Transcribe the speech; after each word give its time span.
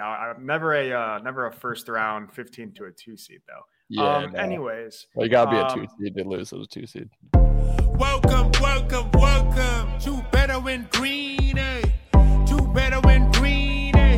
Yeah, 0.00 0.06
I'm 0.06 0.46
never 0.46 0.72
a 0.72 0.92
uh, 0.92 1.18
never 1.18 1.46
a 1.46 1.52
first 1.52 1.86
round 1.86 2.32
15 2.32 2.72
to 2.76 2.84
a 2.86 2.90
two 2.90 3.18
seed 3.18 3.42
though. 3.46 3.66
Yeah. 3.90 4.16
um, 4.16 4.32
no. 4.32 4.38
anyways, 4.38 5.06
well, 5.14 5.26
you 5.26 5.30
gotta 5.30 5.50
be 5.50 5.58
a 5.58 5.64
um, 5.64 5.78
two 5.78 5.86
seed 5.98 6.14
to 6.16 6.24
lose 6.24 6.54
as 6.54 6.60
a 6.62 6.66
two 6.66 6.86
seed. 6.86 7.10
Welcome, 7.34 8.50
welcome, 8.62 9.10
welcome 9.12 10.00
to 10.00 10.24
Bettor 10.32 10.70
in 10.70 10.88
Green, 10.92 11.58
eh? 11.58 11.82
To 12.14 12.72
Bettor 12.74 13.10
in 13.10 13.30
Green, 13.32 13.94
eh? 13.94 14.16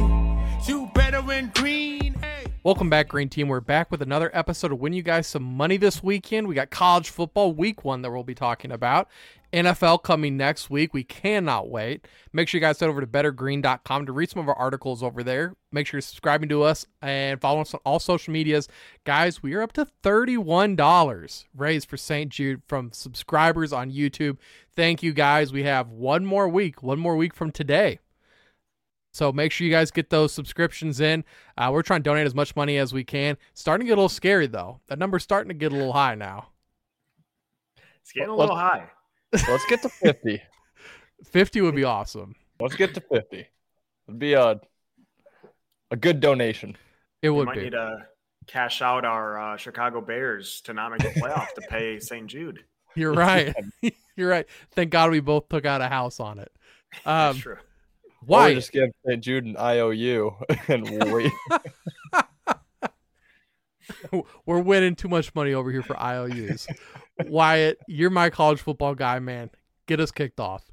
To 0.67 0.87
Bettor 0.95 1.33
in 1.33 1.51
Green? 1.53 2.02
Welcome 2.65 2.89
back, 2.89 3.09
Green 3.09 3.29
Team. 3.29 3.49
We're 3.49 3.59
back 3.59 3.91
with 3.91 4.03
another 4.03 4.31
episode 4.33 4.69
to 4.69 4.77
win 4.77 4.93
you 4.93 5.03
guys 5.03 5.27
some 5.27 5.43
money 5.43 5.77
this 5.77 6.01
weekend. 6.01 6.47
We 6.47 6.55
got 6.55 6.71
college 6.71 7.11
football 7.11 7.53
week 7.53 7.85
one 7.85 8.03
that 8.03 8.13
we'll 8.13 8.23
be 8.23 8.37
talking 8.37 8.71
about. 8.71 9.09
NFL 9.53 10.05
coming 10.05 10.37
next 10.37 10.71
week. 10.71 10.95
We 10.95 11.03
cannot 11.03 11.69
wait. 11.69 12.07
Make 12.33 12.49
sure 12.49 12.61
you 12.61 12.65
guys 12.65 12.79
head 12.79 12.89
over 12.89 13.01
to 13.01 13.07
bettergreen.com 13.09 14.07
to 14.07 14.13
read 14.13 14.31
some 14.31 14.43
of 14.43 14.49
our 14.49 14.55
articles 14.55 15.03
over 15.03 15.25
there. 15.25 15.57
Make 15.73 15.89
sure 15.89 15.99
you're 15.99 16.03
subscribing 16.03 16.49
to 16.51 16.63
us 16.63 16.87
and 17.03 17.41
follow 17.41 17.63
us 17.63 17.75
on 17.75 17.81
all 17.85 17.99
social 17.99 18.33
medias. 18.33 18.69
Guys, 19.03 19.43
we 19.43 19.55
are 19.55 19.63
up 19.63 19.73
to 19.73 19.89
$31 20.05 21.45
raised 21.57 21.89
for 21.89 21.97
St. 21.97 22.31
Jude 22.31 22.63
from 22.69 22.93
subscribers 22.93 23.73
on 23.73 23.91
YouTube. 23.91 24.37
Thank 24.77 25.03
you 25.03 25.13
guys. 25.13 25.53
We 25.53 25.65
have 25.65 25.91
one 25.91 26.25
more 26.25 26.49
week, 26.49 26.81
one 26.81 27.01
more 27.01 27.17
week 27.17 27.35
from 27.35 27.51
today. 27.51 27.99
So 29.13 29.31
make 29.33 29.53
sure 29.53 29.67
you 29.67 29.73
guys 29.73 29.91
get 29.91 30.09
those 30.11 30.33
subscriptions 30.33 31.01
in. 31.01 31.25
Uh, 31.59 31.71
we're 31.73 31.83
trying 31.83 32.01
to 32.01 32.05
donate 32.09 32.27
as 32.27 32.35
much 32.35 32.57
money 32.57 32.79
as 32.79 32.93
we 32.95 33.05
can. 33.05 33.37
Starting 33.55 33.85
to 33.87 33.89
get 33.89 33.93
a 33.95 34.01
little 34.01 34.09
scary 34.09 34.47
though. 34.47 34.81
That 34.89 34.99
number's 34.99 35.23
starting 35.23 35.49
to 35.49 35.55
get 35.55 35.71
a 35.73 35.77
little 35.77 35.93
high 35.93 36.15
now. 36.15 36.49
it's 38.01 38.13
getting 38.13 38.31
a 38.31 38.35
Let's- 38.35 38.41
little 38.51 38.57
high. 38.57 38.89
Let's 39.33 39.65
get 39.67 39.83
to 39.83 39.89
fifty. 40.03 40.43
50 41.25 41.61
would 41.61 41.75
be 41.75 41.85
awesome. 41.85 42.35
Let's 42.61 42.75
get 42.75 42.95
to 42.95 43.01
fifty. 43.01 43.47
It'd 44.09 44.19
be 44.19 44.33
a 44.35 44.61
a 45.91 45.97
good 45.97 46.21
donation. 46.21 46.77
It 47.23 47.31
would 47.31 47.35
We 47.35 47.39
would 47.41 47.47
might 47.47 47.55
be. 47.57 47.63
need 47.65 47.71
to 47.73 48.07
cash 48.47 48.83
out 48.83 49.05
our 49.05 49.39
uh, 49.39 49.57
Chicago 49.57 50.01
Bears 50.01 50.61
to 50.63 50.73
not 50.75 50.91
make 50.91 51.01
the 51.01 51.21
playoff 51.21 51.53
to 51.55 51.61
pay 51.71 51.99
St. 52.01 52.27
Jude. 52.27 52.65
You're 52.95 53.13
right. 53.13 53.55
You're 54.17 54.29
right. 54.29 54.47
Thank 54.73 54.91
God 54.91 55.11
we 55.11 55.21
both 55.21 55.49
took 55.49 55.65
out 55.65 55.81
a 55.81 55.89
house 55.89 56.19
on 56.21 56.39
it. 56.39 56.51
That's 57.05 57.47
Um, 57.47 57.57
true. 58.27 58.35
Or 58.35 58.39
why? 58.39 58.55
just 58.55 58.73
give 58.73 58.91
St. 59.07 59.23
Jude 59.23 59.45
an 59.45 59.57
IOU 59.57 60.35
and 60.69 61.13
wait. 61.13 61.33
We're 64.47 64.61
winning 64.61 64.95
too 64.95 65.09
much 65.09 65.35
money 65.35 65.55
over 65.55 65.71
here 65.71 65.83
for 65.83 66.01
IOUs. 66.01 66.67
Wyatt, 67.27 67.79
you're 67.89 68.11
my 68.11 68.31
college 68.31 68.61
football 68.61 68.95
guy, 68.95 69.19
man. 69.19 69.51
Get 69.87 70.01
us 70.01 70.11
kicked 70.11 70.41
off. 70.41 70.73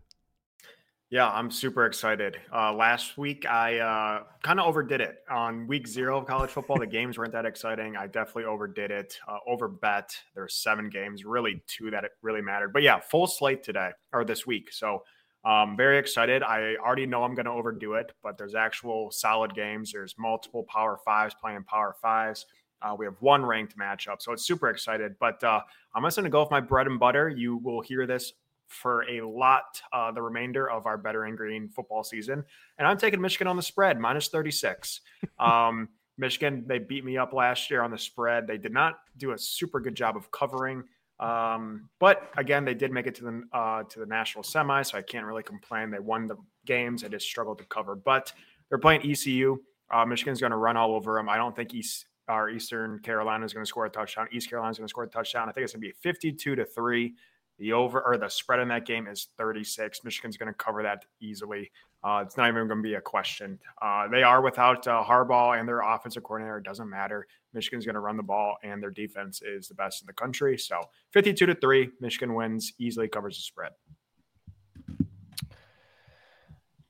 Yeah, 1.12 1.28
I'm 1.28 1.50
super 1.50 1.88
excited. 1.88 2.38
Uh, 2.54 2.72
last 2.72 3.18
week, 3.18 3.48
I 3.48 3.80
uh, 3.80 4.24
kind 4.44 4.60
of 4.60 4.68
overdid 4.68 5.02
it. 5.02 5.24
On 5.28 5.66
week 5.66 5.88
zero 5.88 6.20
of 6.20 6.28
college 6.28 6.52
football, 6.52 6.78
the 6.78 6.86
games 6.86 7.18
weren't 7.18 7.32
that 7.32 7.48
exciting. 7.48 7.98
I 7.98 8.06
definitely 8.06 8.44
overdid 8.44 8.92
it, 8.92 9.18
uh, 9.28 9.38
overbet. 9.50 10.12
There 10.36 10.44
were 10.44 10.50
seven 10.50 10.88
games, 10.88 11.26
really 11.26 11.64
two 11.66 11.90
that 11.90 12.04
it 12.04 12.12
really 12.22 12.42
mattered. 12.42 12.74
But 12.74 12.84
yeah, 12.84 13.00
full 13.00 13.26
slate 13.26 13.64
today 13.64 13.90
or 14.14 14.24
this 14.24 14.46
week. 14.46 14.72
So 14.72 15.02
um, 15.50 15.76
very 15.76 15.98
excited. 15.98 16.44
I 16.44 16.76
already 16.76 17.08
know 17.08 17.24
I'm 17.24 17.34
going 17.34 17.46
to 17.46 17.52
overdo 17.52 17.94
it, 17.96 18.12
but 18.22 18.38
there's 18.38 18.54
actual 18.54 19.10
solid 19.10 19.56
games. 19.56 19.92
There's 19.92 20.14
multiple 20.16 20.64
Power 20.70 21.00
Fives 21.04 21.34
playing 21.34 21.64
Power 21.64 21.96
Fives. 22.00 22.46
Uh, 22.84 22.96
we 22.96 23.06
have 23.06 23.16
one 23.20 23.44
ranked 23.44 23.76
matchup, 23.76 24.22
so 24.22 24.32
it's 24.32 24.46
super 24.46 24.70
excited. 24.70 25.16
But 25.20 25.44
uh, 25.44 25.62
I'm 25.96 26.04
just 26.04 26.18
going 26.18 26.26
to 26.26 26.30
go 26.30 26.42
with 26.42 26.52
my 26.52 26.60
bread 26.62 26.86
and 26.86 27.00
butter. 27.00 27.30
You 27.30 27.58
will 27.58 27.82
hear 27.82 28.06
this 28.06 28.32
for 28.68 29.02
a 29.10 29.22
lot 29.22 29.82
uh, 29.92 30.12
the 30.12 30.22
remainder 30.22 30.70
of 30.70 30.86
our 30.86 31.00
better 31.00 31.24
and 31.24 31.36
green 31.36 31.68
football 31.68 32.04
season. 32.04 32.44
And 32.78 32.88
I'm 32.88 33.00
taking 33.00 33.20
Michigan 33.20 33.48
on 33.48 33.56
the 33.56 33.64
spread, 33.64 34.00
minus 34.00 34.28
36. 34.28 35.02
Um, 35.40 35.90
Michigan, 36.18 36.66
they 36.68 36.80
beat 36.80 37.06
me 37.06 37.18
up 37.18 37.32
last 37.32 37.72
year 37.72 37.82
on 37.82 37.92
the 37.92 37.98
spread. 37.98 38.46
They 38.46 38.58
did 38.58 38.74
not 38.74 39.00
do 39.18 39.32
a 39.32 39.38
super 39.38 39.80
good 39.80 39.96
job 39.96 40.18
of 40.18 40.30
covering. 40.32 40.84
Um, 41.20 41.90
but 42.00 42.32
again, 42.38 42.64
they 42.64 42.74
did 42.74 42.92
make 42.92 43.08
it 43.08 43.16
to 43.16 43.24
the 43.24 43.44
uh, 43.52 43.84
to 43.84 44.00
the 44.00 44.06
national 44.06 44.44
semi, 44.44 44.82
so 44.84 44.98
I 44.98 45.02
can't 45.02 45.26
really 45.26 45.44
complain. 45.44 45.92
They 45.92 46.00
won 46.00 46.28
the 46.28 46.38
games. 46.66 47.04
I 47.04 47.10
just 47.10 47.26
struggled 47.26 47.58
to 47.58 47.66
cover. 47.66 47.96
But 47.96 48.32
they're 48.70 48.78
playing 48.78 49.10
ECU. 49.10 49.58
Uh, 49.92 50.06
Michigan's 50.06 50.40
going 50.40 50.52
to 50.52 50.58
run 50.58 50.78
all 50.78 50.94
over 50.94 51.16
them. 51.16 51.28
I 51.28 51.38
don't 51.38 51.56
think 51.56 51.74
East 51.74 52.06
or 52.28 52.50
Eastern 52.50 53.00
Carolina 53.00 53.44
is 53.44 53.54
going 53.54 53.66
to 53.66 53.68
score 53.68 53.86
a 53.86 53.90
touchdown. 53.90 54.28
East 54.32 54.50
Carolina 54.50 54.72
is 54.72 54.78
going 54.78 54.88
to 54.88 54.92
score 54.92 55.04
a 55.04 55.08
touchdown. 55.08 55.50
I 55.50 55.52
think 55.52 55.64
it's 55.64 55.74
going 55.74 55.82
to 55.82 55.88
be 55.88 55.94
52 56.02 56.56
to 56.56 56.66
three. 56.66 57.16
The 57.60 57.74
over 57.74 58.02
or 58.02 58.18
the 58.18 58.30
spread 58.30 58.60
in 58.60 58.70
that 58.70 58.86
game 58.86 59.08
is 59.08 59.28
36. 59.38 60.04
Michigan's 60.04 60.38
going 60.38 60.48
to 60.48 60.54
cover 60.54 60.82
that 60.84 61.04
easily. 61.20 61.72
Uh, 62.04 62.24
it's 62.26 62.38
not 62.38 62.48
even 62.48 62.68
going 62.68 62.80
to 62.80 62.84
be 62.84 62.94
a 62.94 63.02
question. 63.02 63.60
Uh, 63.82 64.08
they 64.08 64.24
are 64.24 64.42
without 64.42 64.88
uh, 64.88 65.04
Harbaugh 65.04 65.60
and 65.60 65.68
their 65.68 65.82
offensive 65.82 66.24
coordinator. 66.24 66.58
It 66.58 66.64
doesn't 66.64 66.90
matter. 66.90 67.28
Michigan's 67.54 67.86
going 67.86 67.96
to 67.96 68.00
run 68.00 68.16
the 68.16 68.24
ball, 68.24 68.58
and 68.64 68.82
their 68.82 68.92
defense 68.92 69.42
is 69.42 69.68
the 69.68 69.76
best 69.76 70.02
in 70.02 70.08
the 70.08 70.14
country. 70.14 70.58
So 70.58 70.80
52 71.12 71.46
to 71.46 71.56
three, 71.56 71.90
Michigan 72.00 72.34
wins 72.34 72.74
easily, 72.80 73.10
covers 73.10 73.36
the 73.36 73.42
spread. 73.42 73.72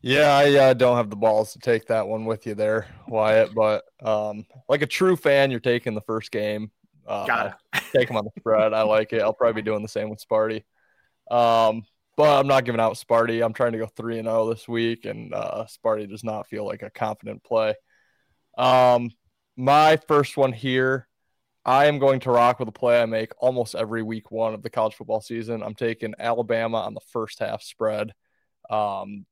Yeah, 0.02 0.36
I 0.36 0.54
uh, 0.56 0.74
don't 0.76 0.96
have 0.96 1.10
the 1.10 1.16
balls 1.16 1.54
to 1.54 1.60
take 1.60 1.88
that 1.88 2.08
one 2.08 2.26
with 2.26 2.46
you 2.46 2.56
there, 2.56 2.88
Wyatt. 3.08 3.54
But 3.54 3.84
um, 4.02 4.46
like 4.70 4.82
a 4.82 4.88
true 4.88 5.16
fan, 5.16 5.52
you're 5.52 5.60
taking 5.60 5.94
the 5.94 6.02
first 6.02 6.32
game. 6.32 6.72
Uh, 7.06 7.26
Got 7.26 7.48
it. 7.74 7.79
Take 7.94 8.08
them 8.08 8.18
on 8.18 8.26
the 8.26 8.40
spread. 8.40 8.74
I 8.74 8.84
like 8.84 9.14
it. 9.14 9.22
I'll 9.22 9.34
probably 9.34 9.62
be 9.62 9.66
doing 9.66 9.82
the 9.82 9.88
same 9.88 10.10
with 10.10 10.24
Sparty. 10.26 10.64
Um, 11.30 11.84
but 12.18 12.40
I'm 12.40 12.48
not 12.48 12.66
giving 12.66 12.82
out 12.82 12.94
Sparty. 12.94 13.44
I'm 13.44 13.54
trying 13.54 13.72
to 13.72 13.78
go 13.78 13.88
three 13.88 14.20
and 14.20 14.28
zero 14.28 14.50
this 14.50 14.68
week, 14.68 15.06
and 15.06 15.34
uh, 15.34 15.66
Sparty 15.66 16.10
does 16.10 16.24
not 16.24 16.48
feel 16.48 16.66
like 16.66 16.84
a 16.84 16.90
confident 16.90 17.44
play. 17.44 17.76
Um, 18.58 19.12
my 19.56 19.98
first 20.08 20.36
one 20.36 20.52
here, 20.52 21.08
I 21.66 21.86
am 21.86 22.00
going 22.00 22.20
to 22.22 22.32
rock 22.32 22.60
with 22.60 22.68
a 22.68 22.74
play 22.74 23.02
I 23.02 23.06
make 23.06 23.32
almost 23.38 23.76
every 23.76 24.04
week 24.04 24.32
one 24.32 24.54
of 24.54 24.64
the 24.64 24.70
college 24.70 24.96
football 24.96 25.22
season. 25.22 25.64
I'm 25.64 25.76
taking 25.76 26.14
Alabama 26.20 26.80
on 26.80 26.94
the 26.94 27.02
first 27.12 27.40
half 27.40 27.62
spread. 27.62 28.12
Um, 28.70 29.26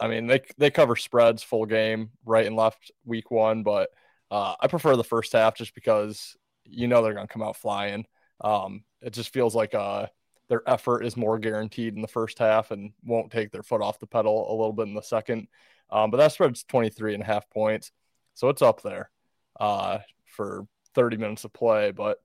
I 0.00 0.08
mean, 0.08 0.26
they 0.26 0.42
they 0.58 0.70
cover 0.70 0.96
spreads 0.96 1.42
full 1.42 1.66
game, 1.66 2.10
right 2.24 2.46
and 2.46 2.56
left 2.56 2.92
week 3.04 3.30
one, 3.30 3.62
but 3.62 3.90
uh, 4.30 4.54
I 4.60 4.66
prefer 4.66 4.96
the 4.96 5.04
first 5.04 5.32
half 5.32 5.56
just 5.56 5.74
because 5.74 6.36
you 6.68 6.88
know 6.88 7.02
they're 7.02 7.14
going 7.14 7.26
to 7.26 7.32
come 7.32 7.42
out 7.42 7.56
flying. 7.56 8.06
Um, 8.40 8.84
it 9.00 9.12
just 9.12 9.32
feels 9.32 9.54
like 9.54 9.74
uh, 9.74 10.06
their 10.48 10.62
effort 10.68 11.04
is 11.04 11.16
more 11.16 11.38
guaranteed 11.38 11.94
in 11.94 12.02
the 12.02 12.08
first 12.08 12.38
half 12.38 12.70
and 12.70 12.92
won't 13.04 13.30
take 13.30 13.52
their 13.52 13.62
foot 13.62 13.82
off 13.82 13.98
the 13.98 14.06
pedal 14.06 14.50
a 14.50 14.54
little 14.54 14.72
bit 14.72 14.88
in 14.88 14.94
the 14.94 15.02
second. 15.02 15.48
Um, 15.90 16.10
but 16.10 16.18
that 16.18 16.32
spread's 16.32 16.64
23 16.64 17.14
and 17.14 17.22
a 17.22 17.26
half 17.26 17.48
points. 17.50 17.92
So 18.34 18.48
it's 18.48 18.62
up 18.62 18.82
there 18.82 19.10
uh, 19.58 19.98
for 20.24 20.66
30 20.94 21.16
minutes 21.16 21.44
of 21.44 21.52
play. 21.52 21.90
But 21.90 22.18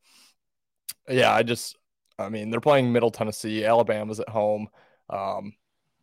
yeah, 1.10 1.34
I 1.34 1.44
just, 1.44 1.78
I 2.18 2.30
mean, 2.30 2.50
they're 2.50 2.60
playing 2.60 2.92
Middle 2.92 3.12
Tennessee. 3.12 3.66
Alabama's 3.66 4.20
at 4.20 4.30
home. 4.30 4.68
Um, 5.10 5.54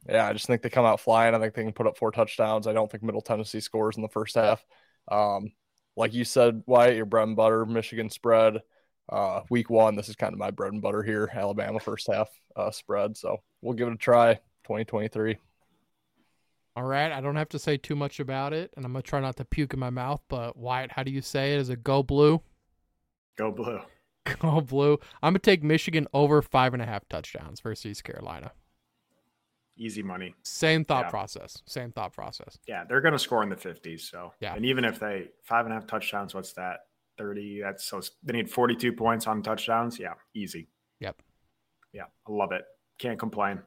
yeah, 0.09 0.27
I 0.27 0.33
just 0.33 0.47
think 0.47 0.63
they 0.63 0.71
come 0.71 0.87
out 0.87 1.01
flying. 1.01 1.35
I 1.35 1.39
think 1.39 1.55
they 1.55 1.63
can 1.63 1.73
put 1.73 1.87
up 1.87 1.99
four 1.99 2.11
touchdowns. 2.11 2.67
I 2.67 2.73
don't 2.73 2.91
think 2.91 3.03
Middle 3.03 3.21
Tennessee 3.21 3.61
scores 3.61 3.97
in 3.97 4.03
the 4.03 4.09
first 4.09 4.35
half. 4.35 4.65
Um, 5.11 5.53
like 6.01 6.15
you 6.15 6.25
said, 6.25 6.63
Wyatt, 6.67 6.97
your 6.97 7.05
bread 7.05 7.29
and 7.29 7.37
butter, 7.37 7.67
Michigan 7.67 8.09
spread. 8.09 8.63
Uh, 9.11 9.43
week 9.51 9.69
one, 9.69 9.97
this 9.97 10.09
is 10.09 10.17
kind 10.17 10.33
of 10.33 10.39
my 10.39 10.51
bread 10.51 10.73
and 10.73 10.81
butter 10.81 11.03
here. 11.03 11.31
Alabama 11.33 11.79
first 11.79 12.09
half 12.11 12.29
uh, 12.57 12.71
spread. 12.71 13.17
So 13.17 13.43
we'll 13.61 13.75
give 13.75 13.89
it 13.89 13.95
a 13.95 13.97
try. 13.97 14.35
2023. 14.65 15.37
All 16.77 16.85
right. 16.85 17.13
I 17.13 17.21
don't 17.21 17.37
have 17.37 17.49
to 17.51 17.59
say 17.59 17.77
too 17.77 17.97
much 17.97 18.19
about 18.19 18.53
it, 18.53 18.73
and 18.77 18.87
I'm 18.87 18.93
going 18.93 19.03
to 19.03 19.09
try 19.09 19.21
not 19.21 19.37
to 19.37 19.45
puke 19.45 19.75
in 19.75 19.81
my 19.81 19.91
mouth. 19.91 20.23
But 20.29 20.57
Wyatt, 20.57 20.93
how 20.93 21.03
do 21.03 21.11
you 21.11 21.21
say 21.21 21.55
it? 21.55 21.61
Is 21.61 21.69
it 21.69 21.85
go 21.85 22.03
blue? 22.03 22.41
Go 23.37 23.51
blue. 23.51 23.81
Go 24.41 24.61
blue. 24.61 24.99
I'm 25.23 25.33
going 25.33 25.41
to 25.41 25.51
take 25.51 25.63
Michigan 25.63 26.07
over 26.13 26.41
five 26.43 26.75
and 26.75 26.83
a 26.83 26.87
half 26.87 27.09
touchdowns 27.09 27.61
versus 27.61 27.87
East 27.87 28.05
Carolina. 28.05 28.53
Easy 29.81 30.03
money. 30.03 30.35
Same 30.43 30.85
thought 30.85 31.07
Yeah. 31.07 31.11
process. 31.11 31.63
Same 31.67 31.91
thought 31.91 32.13
process. 32.13 32.59
Yeah, 32.69 32.85
they're 32.85 33.01
going 33.01 33.13
to 33.15 33.19
score 33.19 33.43
in 33.43 33.49
the 33.49 33.57
50s. 33.57 34.03
So, 34.11 34.35
Yeah. 34.39 34.55
And 34.55 34.67
even 34.67 34.85
if 34.85 34.99
they 34.99 35.31
five 35.43 35.65
and 35.65 35.73
a 35.73 35.77
half 35.77 35.87
touchdowns, 35.87 36.35
what's 36.35 36.53
that? 36.53 36.81
30. 37.17 37.61
That's 37.63 37.85
so 37.85 38.01
they 38.23 38.35
need 38.35 38.51
42 38.51 38.93
points 38.93 39.27
on 39.27 39.43
touchdowns. 39.43 39.99
Yeah, 39.99 40.15
easy. 40.35 40.69
Yep. 41.01 41.23
Yeah, 41.93 42.05
I 42.29 42.31
love 42.33 42.53
it. 42.53 42.65
Can't 42.99 43.19
complain. 43.19 43.63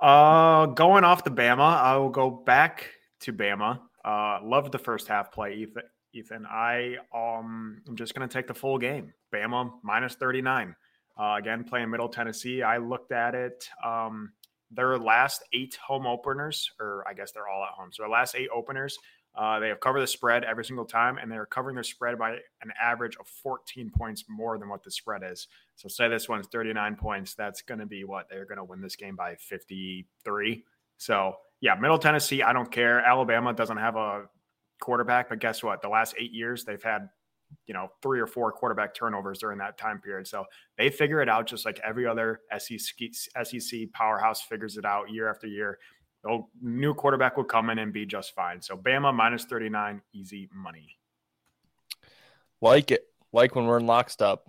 Uh, 0.00 0.66
going 0.66 1.04
off 1.04 1.24
the 1.24 1.30
Bama, 1.30 1.60
I 1.80 1.96
will 1.96 2.10
go 2.10 2.28
back 2.30 2.90
to 3.20 3.32
Bama. 3.32 3.80
Uh, 4.04 4.40
loved 4.42 4.72
the 4.72 4.78
first 4.78 5.08
half 5.08 5.30
play, 5.32 5.54
Ethan. 5.54 5.82
Ethan, 6.12 6.46
I 6.46 6.96
um, 7.14 7.82
I'm 7.86 7.96
just 7.96 8.14
going 8.14 8.28
to 8.28 8.32
take 8.32 8.46
the 8.46 8.54
full 8.54 8.78
game. 8.78 9.12
Bama 9.32 9.72
minus 9.82 10.14
39. 10.16 10.74
Uh, 11.18 11.36
again, 11.38 11.64
playing 11.64 11.90
Middle 11.90 12.08
Tennessee. 12.08 12.62
I 12.62 12.76
looked 12.78 13.12
at 13.12 13.34
it. 13.34 13.68
Um, 13.84 14.32
their 14.70 14.98
last 14.98 15.42
eight 15.52 15.76
home 15.76 16.06
openers, 16.06 16.70
or 16.80 17.04
I 17.08 17.14
guess 17.14 17.32
they're 17.32 17.48
all 17.48 17.64
at 17.64 17.70
home. 17.70 17.90
So 17.92 18.02
their 18.02 18.10
last 18.10 18.34
eight 18.34 18.48
openers, 18.54 18.98
uh, 19.36 19.58
they 19.60 19.68
have 19.68 19.80
covered 19.80 20.00
the 20.00 20.06
spread 20.06 20.44
every 20.44 20.64
single 20.64 20.84
time, 20.84 21.18
and 21.18 21.30
they're 21.30 21.46
covering 21.46 21.74
their 21.74 21.84
spread 21.84 22.18
by 22.18 22.32
an 22.62 22.72
average 22.82 23.16
of 23.20 23.26
14 23.26 23.90
points 23.90 24.24
more 24.28 24.58
than 24.58 24.68
what 24.68 24.82
the 24.82 24.90
spread 24.90 25.22
is. 25.24 25.48
So 25.76 25.88
say 25.88 26.08
this 26.08 26.28
one's 26.28 26.46
39 26.48 26.96
points, 26.96 27.34
that's 27.34 27.62
going 27.62 27.80
to 27.80 27.86
be 27.86 28.04
what 28.04 28.28
they're 28.28 28.46
going 28.46 28.58
to 28.58 28.64
win 28.64 28.80
this 28.80 28.96
game 28.96 29.14
by 29.14 29.36
53. 29.36 30.64
So 30.98 31.36
yeah, 31.60 31.74
Middle 31.74 31.98
Tennessee, 31.98 32.42
I 32.42 32.52
don't 32.52 32.70
care. 32.70 33.00
Alabama 33.00 33.52
doesn't 33.52 33.76
have 33.76 33.96
a 33.96 34.24
quarterback. 34.80 35.28
But 35.28 35.38
guess 35.38 35.62
what? 35.62 35.82
The 35.82 35.88
last 35.88 36.14
eight 36.18 36.32
years, 36.32 36.64
they've 36.64 36.82
had, 36.82 37.08
you 37.66 37.74
know, 37.74 37.88
three 38.02 38.20
or 38.20 38.26
four 38.26 38.52
quarterback 38.52 38.94
turnovers 38.94 39.38
during 39.38 39.58
that 39.58 39.78
time 39.78 40.00
period. 40.00 40.26
So 40.26 40.44
they 40.78 40.90
figure 40.90 41.20
it 41.20 41.28
out 41.28 41.46
just 41.46 41.64
like 41.64 41.80
every 41.84 42.06
other 42.06 42.40
SEC, 42.58 43.12
SEC 43.44 43.92
powerhouse 43.92 44.42
figures 44.42 44.76
it 44.76 44.84
out 44.84 45.10
year 45.10 45.28
after 45.28 45.46
year. 45.46 45.78
The 46.22 46.42
new 46.60 46.94
quarterback 46.94 47.36
will 47.36 47.44
come 47.44 47.70
in 47.70 47.78
and 47.78 47.92
be 47.92 48.06
just 48.06 48.34
fine. 48.34 48.60
So 48.60 48.76
Bama 48.76 49.14
minus 49.14 49.44
39, 49.44 50.00
easy 50.12 50.48
money. 50.54 50.96
Like 52.60 52.90
it. 52.90 53.04
Like 53.32 53.54
when 53.54 53.66
we're 53.66 53.78
in 53.78 53.86
lockstep. 53.86 54.40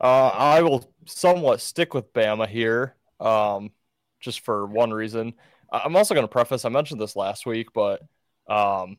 Uh, 0.00 0.28
I 0.28 0.62
will 0.62 0.90
somewhat 1.06 1.60
stick 1.60 1.92
with 1.92 2.12
Bama 2.14 2.48
here, 2.48 2.96
um, 3.20 3.70
just 4.18 4.40
for 4.40 4.66
one 4.66 4.92
reason. 4.92 5.34
I'm 5.70 5.94
also 5.94 6.14
going 6.14 6.24
to 6.24 6.28
preface. 6.28 6.64
I 6.64 6.70
mentioned 6.70 7.00
this 7.00 7.16
last 7.16 7.46
week, 7.46 7.68
but 7.74 8.02
um, 8.48 8.96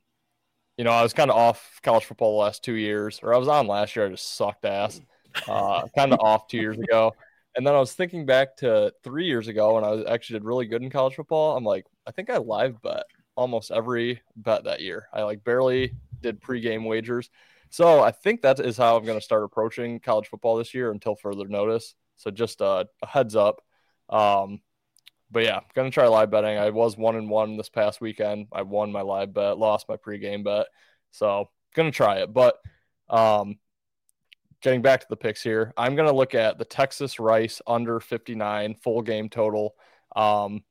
you 0.78 0.84
know, 0.84 0.92
I 0.92 1.04
was 1.04 1.14
kind 1.14 1.30
of 1.30 1.38
off 1.38 1.80
college 1.84 2.06
football 2.06 2.38
the 2.38 2.44
last 2.44 2.64
two 2.64 2.74
years, 2.74 3.20
or 3.22 3.34
I 3.34 3.38
was 3.38 3.48
on 3.48 3.68
last 3.68 3.96
year. 3.96 4.06
I 4.06 4.10
just 4.10 4.36
sucked 4.36 4.66
ass. 4.66 5.02
Uh, 5.48 5.88
kind 5.96 6.12
of 6.12 6.20
off 6.20 6.48
two 6.48 6.58
years 6.58 6.78
ago, 6.78 7.14
and 7.56 7.66
then 7.66 7.74
I 7.74 7.80
was 7.80 7.94
thinking 7.94 8.26
back 8.26 8.58
to 8.58 8.94
three 9.04 9.26
years 9.26 9.48
ago 9.48 9.76
when 9.76 9.84
I 9.84 9.92
was 9.92 10.06
actually 10.06 10.40
did 10.40 10.46
really 10.46 10.66
good 10.66 10.82
in 10.82 10.90
college 10.90 11.16
football. 11.16 11.56
I'm 11.56 11.64
like, 11.64 11.86
I 12.06 12.12
think 12.12 12.30
I 12.30 12.38
live 12.38 12.82
bet 12.82 13.04
almost 13.36 13.72
every 13.72 14.22
bet 14.36 14.66
that 14.66 14.82
year. 14.82 15.08
I 15.14 15.24
like 15.24 15.44
barely 15.44 15.94
did 16.22 16.42
pregame 16.42 16.86
wagers. 16.86 17.30
So 17.70 18.02
I 18.02 18.12
think 18.12 18.42
that 18.42 18.60
is 18.60 18.78
how 18.78 18.98
I'm 18.98 19.06
going 19.06 19.18
to 19.18 19.24
start 19.24 19.44
approaching 19.44 20.00
college 20.00 20.28
football 20.28 20.58
this 20.58 20.74
year 20.74 20.92
until 20.92 21.16
further 21.16 21.48
notice. 21.48 21.96
So 22.18 22.30
just 22.30 22.62
uh, 22.62 22.84
a 23.02 23.08
heads 23.08 23.36
up. 23.36 23.62
Um, 24.10 24.60
but 25.32 25.44
yeah, 25.44 25.62
to 25.90 25.94
try 25.94 26.08
live 26.08 26.30
betting. 26.30 26.58
I 26.58 26.70
was 26.70 26.98
one 26.98 27.16
and 27.16 27.30
one 27.30 27.58
this 27.58 27.70
past 27.70 28.02
weekend. 28.02 28.48
I 28.52 28.64
won 28.64 28.92
my 28.92 29.02
live 29.02 29.34
bet, 29.34 29.58
lost 29.58 29.88
my 29.88 29.96
pregame 29.96 30.44
bet. 30.44 30.68
So 31.12 31.50
to 31.92 31.96
try 31.96 32.18
it. 32.18 32.34
But 32.34 32.58
um, 33.10 33.58
getting 34.62 34.82
back 34.82 35.02
to 35.02 35.08
the 35.10 35.16
picks 35.16 35.42
here, 35.42 35.74
I'm 35.78 35.96
to 36.10 36.16
look 36.16 36.36
at 36.36 36.58
the 36.58 36.66
Texas 36.66 37.20
Rice 37.20 37.62
under 37.66 38.00
59 38.00 38.76
full 38.76 39.02
game 39.02 39.30
total. 39.30 39.76
Um, 40.16 40.64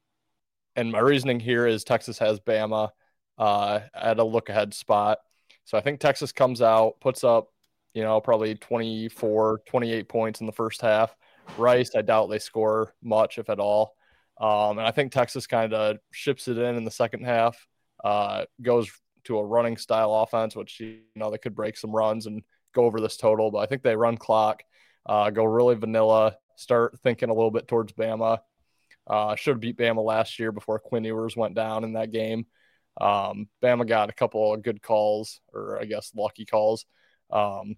and 0.77 0.93
my 0.93 1.01
reasoning 1.01 1.41
here 1.41 1.67
is 1.67 1.85
Texas 1.85 2.19
has 2.19 2.39
Bama 2.41 2.91
uh, 3.39 3.81
at 3.95 4.19
a 4.19 4.25
look 4.25 4.49
ahead 4.49 4.75
spot. 4.75 5.19
So 5.65 5.79
I 5.79 5.81
think 5.81 6.01
Texas 6.01 6.33
comes 6.33 6.63
out, 6.63 7.01
puts 7.01 7.25
up, 7.25 7.49
you 7.95 8.03
know, 8.03 8.21
probably 8.21 8.55
24, 8.55 9.63
28 9.67 10.09
points 10.09 10.41
in 10.41 10.47
the 10.47 10.53
first 10.53 10.81
half. 10.81 11.15
Rice, 11.57 11.91
I 11.97 12.03
doubt 12.03 12.31
they 12.31 12.39
score 12.39 12.95
much, 13.03 13.39
if 13.39 13.51
at 13.51 13.59
all. 13.59 13.97
Um, 14.41 14.79
and 14.79 14.87
I 14.87 14.91
think 14.91 15.13
Texas 15.13 15.47
kind 15.47 15.75
of 15.75 15.99
ships 16.13 16.49
it 16.49 16.59
in 16.59 16.77
in 16.77 16.85
the 16.85 16.91
second 16.91 17.25
half, 17.25 17.67
uh, 18.03 18.47
goes 18.63 18.91
to 19.25 19.39
a 19.39 19.45
running 19.45 19.77
style 19.77 20.15
offense, 20.15 20.57
which, 20.57 20.81
you 20.81 21.01
know, 21.15 21.31
they 21.31 21.39
could 21.39 21.55
break 21.55 21.77
some 21.77 21.93
runs 21.93 22.27
and 22.27 22.43
go 22.75 22.85
over 22.85 23.01
this 23.01 23.19
total. 23.19 23.51
But 23.51 23.59
I 23.59 23.67
think 23.67 23.83
they 23.83 23.97
run 23.97 24.17
clock, 24.17 24.63
uh, 25.05 25.29
go 25.31 25.45
really 25.45 25.75
vanilla, 25.75 26.37
start 26.57 26.99
thinking 27.03 27.29
a 27.29 27.35
little 27.35 27.51
bit 27.51 27.69
towards 27.69 27.93
Bama. 27.93 28.39
Uh, 29.07 29.35
should 29.35 29.53
have 29.53 29.61
beat 29.61 29.77
Bama 29.77 30.03
last 30.05 30.39
year 30.39 30.53
before 30.53 30.79
Quinn 30.79 31.05
Ewers 31.05 31.37
went 31.37 31.55
down 31.55 31.85
in 31.85 31.95
that 31.95 32.13
game. 32.13 32.47
Um, 33.01 33.49
Bama 33.63 33.87
got 33.87 34.11
a 34.11 34.15
couple 34.15 34.55
of 34.55 34.63
good 34.63 34.83
calls, 34.83 35.41
or 35.53 35.79
I 35.81 35.85
guess 35.85 36.13
lucky 36.15 36.47
calls. 36.47 36.87
Um, 37.31 37.77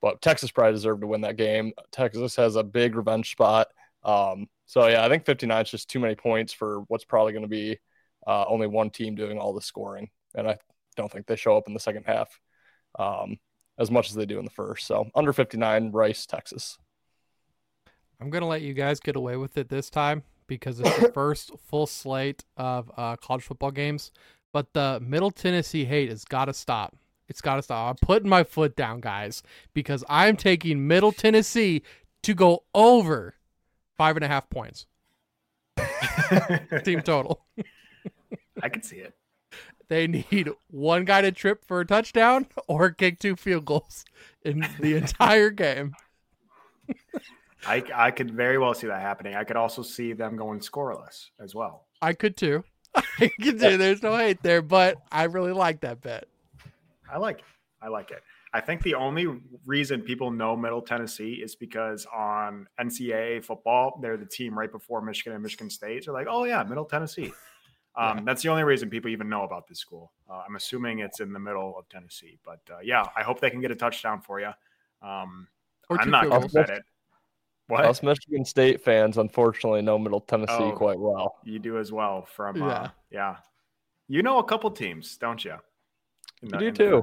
but 0.00 0.22
Texas 0.22 0.50
probably 0.50 0.72
deserved 0.72 1.02
to 1.02 1.06
win 1.06 1.20
that 1.22 1.36
game. 1.36 1.72
Texas 1.92 2.36
has 2.36 2.56
a 2.56 2.62
big 2.62 2.96
revenge 2.96 3.30
spot. 3.30 3.68
Um, 4.02 4.48
so 4.66 4.86
yeah, 4.86 5.04
I 5.04 5.08
think 5.08 5.24
59 5.24 5.62
is 5.62 5.70
just 5.70 5.90
too 5.90 6.00
many 6.00 6.14
points 6.14 6.52
for 6.52 6.80
what's 6.88 7.04
probably 7.04 7.32
going 7.32 7.42
to 7.42 7.48
be 7.48 7.78
uh, 8.26 8.44
only 8.46 8.66
one 8.66 8.90
team 8.90 9.14
doing 9.14 9.38
all 9.38 9.52
the 9.52 9.60
scoring, 9.60 10.10
and 10.34 10.48
I 10.48 10.58
don't 10.96 11.10
think 11.10 11.26
they 11.26 11.36
show 11.36 11.56
up 11.56 11.64
in 11.66 11.74
the 11.74 11.80
second 11.80 12.04
half 12.06 12.40
um, 12.98 13.38
as 13.78 13.90
much 13.90 14.08
as 14.08 14.14
they 14.14 14.26
do 14.26 14.38
in 14.38 14.44
the 14.44 14.50
first. 14.50 14.86
So 14.86 15.08
under 15.14 15.32
59, 15.32 15.90
Rice, 15.92 16.26
Texas. 16.26 16.78
I'm 18.20 18.30
gonna 18.30 18.46
let 18.46 18.62
you 18.62 18.74
guys 18.74 19.00
get 19.00 19.16
away 19.16 19.36
with 19.36 19.56
it 19.56 19.68
this 19.68 19.88
time 19.88 20.22
because 20.46 20.80
it's 20.80 20.98
the 20.98 21.12
first 21.14 21.52
full 21.66 21.86
slate 21.86 22.44
of 22.56 22.90
uh, 22.96 23.16
college 23.16 23.42
football 23.42 23.70
games. 23.70 24.12
But 24.52 24.72
the 24.74 25.00
Middle 25.00 25.30
Tennessee 25.30 25.84
hate 25.84 26.10
has 26.10 26.24
got 26.24 26.46
to 26.46 26.52
stop. 26.52 26.96
It's 27.28 27.40
got 27.40 27.56
to 27.56 27.62
stop. 27.62 27.88
I'm 27.88 28.06
putting 28.06 28.28
my 28.28 28.42
foot 28.42 28.74
down, 28.74 29.00
guys, 29.00 29.42
because 29.72 30.04
I'm 30.08 30.36
taking 30.36 30.88
Middle 30.88 31.12
Tennessee 31.12 31.82
to 32.24 32.34
go 32.34 32.64
over 32.74 33.36
five 34.00 34.16
and 34.16 34.24
a 34.24 34.28
half 34.28 34.48
points. 34.48 34.86
Team 36.84 37.02
total. 37.02 37.44
I 38.62 38.70
can 38.70 38.82
see 38.82 38.96
it. 38.96 39.12
They 39.88 40.06
need 40.06 40.48
one 40.70 41.04
guy 41.04 41.20
to 41.20 41.30
trip 41.30 41.66
for 41.66 41.80
a 41.80 41.86
touchdown 41.86 42.46
or 42.66 42.92
kick 42.92 43.18
two 43.18 43.36
field 43.36 43.66
goals 43.66 44.06
in 44.42 44.66
the 44.80 44.96
entire 44.96 45.50
game. 45.50 45.94
I, 47.66 47.84
I 47.94 48.10
could 48.10 48.30
very 48.30 48.56
well 48.56 48.72
see 48.72 48.86
that 48.86 49.02
happening. 49.02 49.34
I 49.34 49.44
could 49.44 49.58
also 49.58 49.82
see 49.82 50.14
them 50.14 50.34
going 50.34 50.60
scoreless 50.60 51.26
as 51.38 51.54
well. 51.54 51.84
I 52.00 52.14
could 52.14 52.38
too. 52.38 52.64
I 52.94 53.30
could 53.42 53.58
do. 53.58 53.76
There's 53.76 54.02
no 54.02 54.16
hate 54.16 54.42
there, 54.42 54.62
but 54.62 54.96
I 55.12 55.24
really 55.24 55.52
like 55.52 55.82
that 55.82 56.00
bet. 56.00 56.24
I 57.12 57.18
like 57.18 57.40
it. 57.40 57.44
I 57.82 57.88
like 57.88 58.12
it. 58.12 58.22
I 58.52 58.60
think 58.60 58.82
the 58.82 58.94
only 58.94 59.26
reason 59.64 60.02
people 60.02 60.30
know 60.30 60.56
Middle 60.56 60.82
Tennessee 60.82 61.34
is 61.34 61.54
because 61.54 62.06
on 62.12 62.66
NCAA 62.80 63.44
football, 63.44 63.98
they're 64.02 64.16
the 64.16 64.26
team 64.26 64.58
right 64.58 64.70
before 64.70 65.00
Michigan 65.00 65.34
and 65.34 65.42
Michigan 65.42 65.70
State. 65.70 66.04
So 66.04 66.12
like, 66.12 66.26
oh 66.28 66.44
yeah, 66.44 66.62
Middle 66.64 66.84
Tennessee. 66.84 67.32
Um, 67.96 68.18
yeah. 68.18 68.24
That's 68.24 68.42
the 68.42 68.48
only 68.48 68.64
reason 68.64 68.90
people 68.90 69.10
even 69.10 69.28
know 69.28 69.42
about 69.42 69.68
this 69.68 69.78
school. 69.78 70.12
Uh, 70.28 70.42
I'm 70.46 70.56
assuming 70.56 71.00
it's 71.00 71.20
in 71.20 71.32
the 71.32 71.38
middle 71.38 71.76
of 71.78 71.88
Tennessee, 71.88 72.38
but 72.44 72.60
uh, 72.70 72.78
yeah, 72.82 73.04
I 73.16 73.22
hope 73.22 73.40
they 73.40 73.50
can 73.50 73.60
get 73.60 73.70
a 73.70 73.76
touchdown 73.76 74.20
for 74.20 74.40
you. 74.40 74.50
Um, 75.02 75.48
I'm 75.90 76.10
not 76.10 76.28
going 76.28 76.42
to 76.42 76.48
bet 76.48 76.70
it. 76.70 76.82
What? 77.66 77.84
Us 77.84 78.02
Michigan 78.02 78.44
State 78.44 78.82
fans, 78.82 79.16
unfortunately, 79.16 79.82
know 79.82 79.96
Middle 79.96 80.20
Tennessee 80.20 80.54
oh, 80.58 80.72
quite 80.72 80.98
well. 80.98 81.36
You 81.44 81.60
do 81.60 81.78
as 81.78 81.92
well. 81.92 82.24
From 82.24 82.56
yeah, 82.56 82.66
uh, 82.66 82.88
yeah. 83.12 83.36
You 84.08 84.22
know 84.24 84.38
a 84.38 84.44
couple 84.44 84.70
teams, 84.72 85.16
don't 85.16 85.44
you? 85.44 85.54
The, 86.42 86.58
you 86.58 86.72
do 86.72 87.02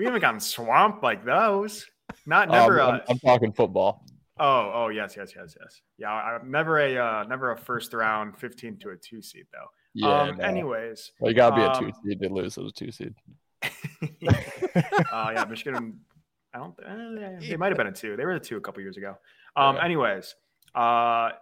we 0.00 0.06
haven't 0.06 0.22
gotten 0.22 0.40
swamped 0.40 1.02
like 1.02 1.26
those. 1.26 1.86
Not 2.24 2.48
um, 2.48 2.52
never. 2.52 2.80
Um, 2.80 2.94
I'm, 2.94 3.00
I'm, 3.10 3.18
talking 3.18 3.52
football. 3.52 4.06
Oh, 4.38 4.72
oh 4.74 4.88
yes, 4.88 5.14
yes, 5.14 5.34
yes, 5.36 5.54
yes. 5.60 5.82
Yeah, 5.98 6.10
I'm 6.10 6.50
never 6.50 6.78
a 6.78 6.96
uh, 6.96 7.24
never 7.24 7.52
a 7.52 7.56
first 7.58 7.92
round 7.92 8.38
15 8.38 8.78
to 8.78 8.90
a 8.90 8.96
two 8.96 9.20
seed 9.20 9.44
though. 9.52 9.66
Yeah. 9.92 10.22
Um, 10.22 10.38
no. 10.38 10.44
Anyways, 10.44 11.12
well, 11.20 11.30
you 11.30 11.36
gotta 11.36 11.54
be 11.54 11.62
um, 11.62 11.72
a 11.72 11.78
two 11.78 11.92
seed 12.02 12.20
to 12.22 12.28
lose 12.30 12.56
as 12.56 12.64
a 12.64 12.72
two 12.72 12.90
seed. 12.90 13.14
uh, 13.62 15.32
yeah, 15.34 15.44
Michigan. 15.46 16.00
I 16.54 16.58
don't. 16.58 16.74
Uh, 16.82 17.38
they 17.38 17.56
might 17.58 17.68
have 17.68 17.76
been 17.76 17.88
a 17.88 17.92
two. 17.92 18.16
They 18.16 18.24
were 18.24 18.32
a 18.32 18.40
two 18.40 18.56
a 18.56 18.60
couple 18.60 18.80
years 18.80 18.96
ago. 18.96 19.18
Um. 19.54 19.76
Anyways, 19.76 20.34
uh, 20.74 21.32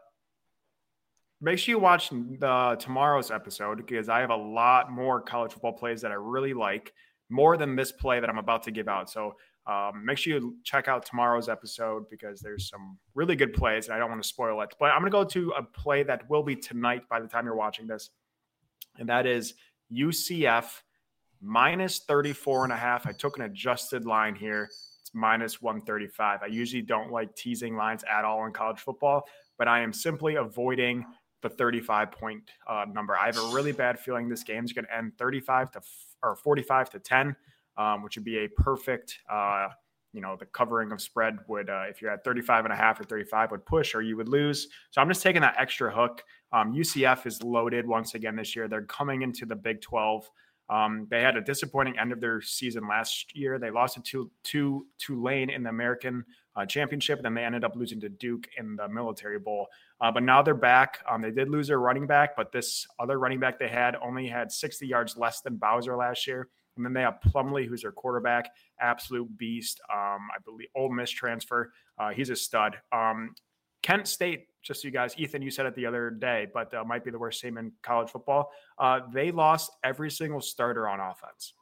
make 1.41 1.61
sure 1.61 1.77
you 1.77 1.79
watch 1.79 2.11
the 2.11 2.77
tomorrow's 2.81 3.31
episode 3.31 3.77
because 3.87 4.09
I 4.09 4.19
have 4.19 4.31
a 4.31 4.37
lot 4.37 4.91
more 4.91 5.21
college 5.21 5.53
football 5.53 5.75
plays 5.75 6.01
that 6.01 6.11
I 6.11 6.15
really 6.15 6.55
like 6.55 6.93
more 7.29 7.57
than 7.57 7.77
this 7.77 7.93
play 7.93 8.21
that 8.21 8.29
I'm 8.29 8.39
about 8.39 8.63
to 8.65 8.71
give 8.71 8.89
out. 8.89 9.11
So 9.11 9.37
um, 9.67 10.05
make 10.05 10.17
sure 10.17 10.35
you 10.35 10.57
check 10.65 10.89
out 10.89 11.05
tomorrow's 11.05 11.49
episode 11.49 12.09
because 12.09 12.41
there's 12.41 12.69
some 12.69 12.99
really 13.15 13.37
good 13.37 13.53
plays 13.53 13.87
and 13.87 13.95
I 13.95 13.99
don't 13.99 14.09
want 14.09 14.23
to 14.23 14.29
spoil 14.29 14.61
it. 14.63 14.75
But 14.81 14.93
I'm 14.93 15.01
going 15.01 15.13
to 15.13 15.19
go 15.19 15.25
to 15.25 15.53
a 15.59 15.63
play 15.63 16.03
that 16.05 16.29
will 16.31 16.43
be 16.43 16.57
tonight 16.57 17.03
by 17.11 17.21
the 17.21 17.29
time 17.29 17.45
you're 17.45 17.55
watching 17.55 17.87
this. 17.87 18.11
And 18.99 19.09
that 19.11 19.27
is 19.27 19.55
UCF 19.93 20.65
minus 21.43 22.01
34 22.01 22.65
and 22.65 22.73
a 22.73 22.77
half. 22.77 23.07
I 23.07 23.13
took 23.13 23.37
an 23.37 23.45
adjusted 23.45 24.07
line 24.07 24.35
here. 24.35 24.71
It's 25.01 25.11
minus 25.15 25.61
135. 25.61 26.43
I 26.43 26.47
usually 26.47 26.83
don't 26.83 27.13
like 27.13 27.35
teasing 27.37 27.77
lines 27.77 28.05
at 28.11 28.25
all 28.25 28.47
in 28.47 28.53
college 28.53 28.81
football, 28.81 29.25
but 29.59 29.69
I 29.69 29.81
am 29.81 29.93
simply 29.93 30.37
avoiding 30.37 31.05
the 31.43 31.49
35 31.49 32.11
point 32.11 32.43
uh, 32.67 32.85
number. 32.93 33.17
I 33.17 33.27
have 33.27 33.37
a 33.37 33.55
really 33.55 33.73
bad 33.73 33.99
feeling 33.99 34.29
this 34.29 34.43
game 34.43 34.65
is 34.65 34.73
going 34.73 34.87
to 34.87 34.97
end 34.97 35.13
35 35.19 35.71
to 35.73 35.81
or 36.23 36.37
45 36.37 36.91
to 36.91 36.99
10, 36.99 37.37
um, 37.77 38.03
which 38.03 38.17
would 38.17 38.25
be 38.25 38.39
a 38.39 38.49
perfect, 38.49 39.19
uh, 39.31 39.69
you 40.13 40.21
know, 40.21 40.37
the 40.37 40.47
covering 40.47 40.93
of 40.93 41.01
spread 41.01 41.39
would, 41.49 41.71
uh, 41.71 41.85
if 41.89 42.01
you're 42.01 42.11
at 42.11 42.25
35 42.25 42.65
and 42.65 42.73
a 42.73 42.77
half 42.77 43.01
or 43.01 43.05
35 43.05 43.51
would 43.51 43.67
push 43.67 43.95
or 43.95 44.03
you 44.03 44.17
would 44.17 44.29
lose. 44.29 44.69
So 44.91 45.01
I'm 45.01 45.09
just 45.09 45.23
taking 45.23 45.43
that 45.43 45.57
extra 45.59 45.95
hook. 45.95 46.23
Um, 46.53 46.73
UCF 46.73 47.27
is 47.27 47.43
loaded 47.43 47.87
once 47.87 48.15
again 48.15 48.37
this 48.37 48.57
year. 48.57 48.69
They're 48.69 48.83
coming 48.83 49.23
into 49.23 49.47
the 49.47 49.57
Big 49.57 49.81
12. 49.81 50.29
Um, 50.71 51.07
they 51.11 51.23
had 51.23 51.37
a 51.37 51.41
disappointing 51.41 51.99
end 51.99 52.13
of 52.13 52.21
their 52.21 52.41
season 52.41 52.87
last 52.87 53.35
year. 53.35 53.59
They 53.59 53.71
lost 53.71 54.03
to, 54.03 54.31
to 54.45 54.87
Tulane 54.99 55.51
in 55.51 55.63
the 55.63 55.71
American 55.71 56.25
uh, 56.57 56.67
Championship, 56.67 57.19
and 57.19 57.25
then 57.25 57.35
they 57.35 57.45
ended 57.45 57.65
up 57.65 57.75
losing 57.77 58.01
to 58.01 58.09
Duke 58.09 58.49
in 58.59 58.77
the 58.77 58.89
Military 58.89 59.39
Bowl. 59.39 59.69
Uh, 60.01 60.11
but 60.11 60.23
now 60.23 60.43
they're 60.43 60.55
back. 60.55 60.99
Um, 61.11 61.23
they 61.23 61.31
did 61.31 61.49
lose 61.49 61.69
their 61.69 61.81
running 61.81 62.07
back, 62.07 62.37
but 62.37 62.53
this 62.53 62.87
other 62.99 63.19
running 63.19 63.41
back 63.41 63.59
they 63.59 63.69
had 63.69 63.97
only 63.97 64.27
had 64.27 64.53
60 64.53 64.87
yards 64.87 65.17
less 65.17 65.41
than 65.41 65.57
Bowser 65.57 65.97
last 65.97 66.27
year. 66.27 66.49
And 66.77 66.85
then 66.85 66.93
they 66.93 67.03
have 67.03 67.19
Plumlee, 67.27 67.67
who's 67.67 67.83
their 67.83 67.93
quarterback, 67.93 68.53
absolute 68.81 69.37
beast. 69.37 69.81
Um, 69.93 70.29
I 70.35 70.39
believe 70.45 70.69
Ole 70.77 70.93
Miss 70.93 71.11
transfer. 71.11 71.73
Uh, 71.99 72.11
he's 72.11 72.31
a 72.31 72.37
stud. 72.37 72.77
Um, 72.93 73.35
Kent 73.83 74.09
State, 74.09 74.47
just 74.63 74.83
so 74.83 74.89
you 74.89 74.93
guys, 74.93 75.15
Ethan, 75.17 75.43
you 75.43 75.51
said 75.51 75.67
it 75.67 75.75
the 75.75 75.87
other 75.87 76.11
day, 76.11 76.47
but 76.53 76.73
uh, 76.75 76.85
might 76.85 77.05
be 77.05 77.11
the 77.11 77.19
worst 77.19 77.41
team 77.41 77.59
in 77.59 77.73
college 77.83 78.11
football. 78.11 78.51
Uh, 78.79 79.01
they 79.13 79.31
lost 79.31 79.71
every 79.85 80.11
single 80.11 80.41
starter 80.41 80.89
on 80.89 81.01
offense, 81.01 81.55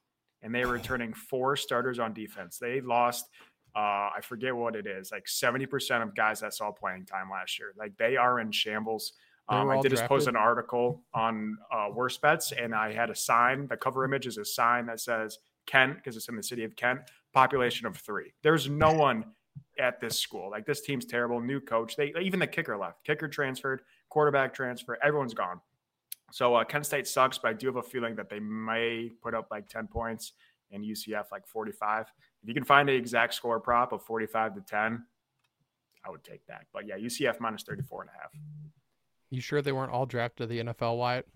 and 0.43 0.55
they 0.55 0.63
are 0.63 0.69
returning 0.69 1.13
four 1.13 1.57
starters 1.57 1.99
on 1.99 2.13
defense. 2.13 2.59
They 2.59 2.81
lost. 2.81 3.27
Uh, 3.75 4.09
I 4.17 4.21
forget 4.23 4.57
what 4.57 4.75
it 4.75 4.87
is, 4.87 5.13
like 5.13 5.27
70% 5.27 6.03
of 6.03 6.15
guys 6.15 6.41
that 6.41 6.55
saw 6.55 6.73
playing 6.73 7.05
time 7.05 7.29
last 7.31 7.59
year. 7.59 7.75
Like 7.77 7.95
they 7.99 8.17
are 8.17 8.41
in 8.41 8.51
shambles. 8.51 9.13
Um, 9.49 9.71
I 9.71 9.81
did 9.81 9.91
just 9.91 10.07
post 10.07 10.27
an 10.27 10.35
article 10.35 11.03
on 11.15 11.59
uh, 11.71 11.89
worst 11.93 12.21
bets, 12.21 12.53
and 12.53 12.75
I 12.75 12.93
had 12.93 13.11
a 13.11 13.15
sign. 13.15 13.69
The 13.69 13.77
cover 13.77 14.05
image 14.05 14.27
is 14.27 14.39
a 14.39 14.45
sign 14.45 14.87
that 14.87 14.99
says 14.99 15.39
Kent 15.67 15.97
because 15.97 16.17
it's 16.17 16.29
in 16.29 16.37
the 16.37 16.43
city 16.43 16.65
of 16.65 16.75
Kent. 16.75 17.01
Population 17.33 17.87
of 17.87 17.97
three. 17.97 18.33
There's 18.43 18.69
no 18.69 18.93
one 18.95 19.25
at 19.79 20.01
this 20.01 20.19
school. 20.19 20.51
Like 20.51 20.67
this 20.67 20.81
team's 20.81 21.05
terrible. 21.05 21.41
New 21.41 21.61
coach. 21.61 21.97
They 21.97 22.13
even 22.21 22.41
the 22.41 22.47
kicker 22.47 22.77
left. 22.77 23.05
Kicker 23.05 23.29
transferred. 23.29 23.83
Quarterback 24.09 24.55
transfer. 24.55 24.99
Everyone's 25.03 25.35
gone. 25.35 25.61
So 26.33 26.55
uh, 26.55 26.65
Kent 26.65 26.87
State 26.87 27.07
sucks, 27.07 27.39
but 27.39 27.49
I 27.49 27.53
do 27.53 27.67
have 27.69 27.77
a 27.77 27.83
feeling 27.83 28.17
that 28.17 28.29
they 28.29 28.41
may 28.41 29.11
put 29.23 29.35
up 29.35 29.49
like 29.51 29.69
10 29.69 29.87
points 29.87 30.33
and 30.73 30.85
UCF 30.85 31.27
like 31.31 31.47
45. 31.47 32.07
If 32.43 32.49
you 32.49 32.55
can 32.55 32.65
find 32.65 32.89
the 32.89 32.95
exact 32.95 33.35
score 33.35 33.61
prop 33.61 33.93
of 33.93 34.03
45 34.03 34.57
to 34.57 34.61
10, 34.61 35.05
I 36.05 36.11
would 36.11 36.25
take 36.25 36.45
that. 36.47 36.67
But 36.73 36.87
yeah, 36.87 36.97
UCF 36.97 37.41
minus 37.41 37.63
34 37.63 38.03
and 38.03 38.11
a 38.11 38.21
half. 38.21 38.31
You 39.31 39.41
sure 39.41 39.63
they 39.63 39.73
weren't 39.73 39.93
all 39.93 40.07
drafted 40.07 40.49
to 40.49 40.55
the 40.55 40.73
NFL, 40.73 40.99
Wyatt? 40.99 41.27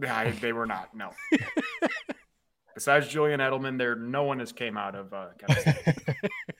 Yeah, 0.00 0.30
they 0.40 0.52
were 0.52 0.66
not. 0.66 0.94
No. 0.94 1.10
Besides 2.74 3.08
Julian 3.08 3.40
Edelman, 3.40 3.78
there 3.78 3.96
no 3.96 4.24
one 4.24 4.38
has 4.40 4.52
came 4.52 4.76
out 4.76 4.94
of 4.94 5.12
uh, 5.12 5.28
Kent 5.38 5.60
State. 5.60 5.96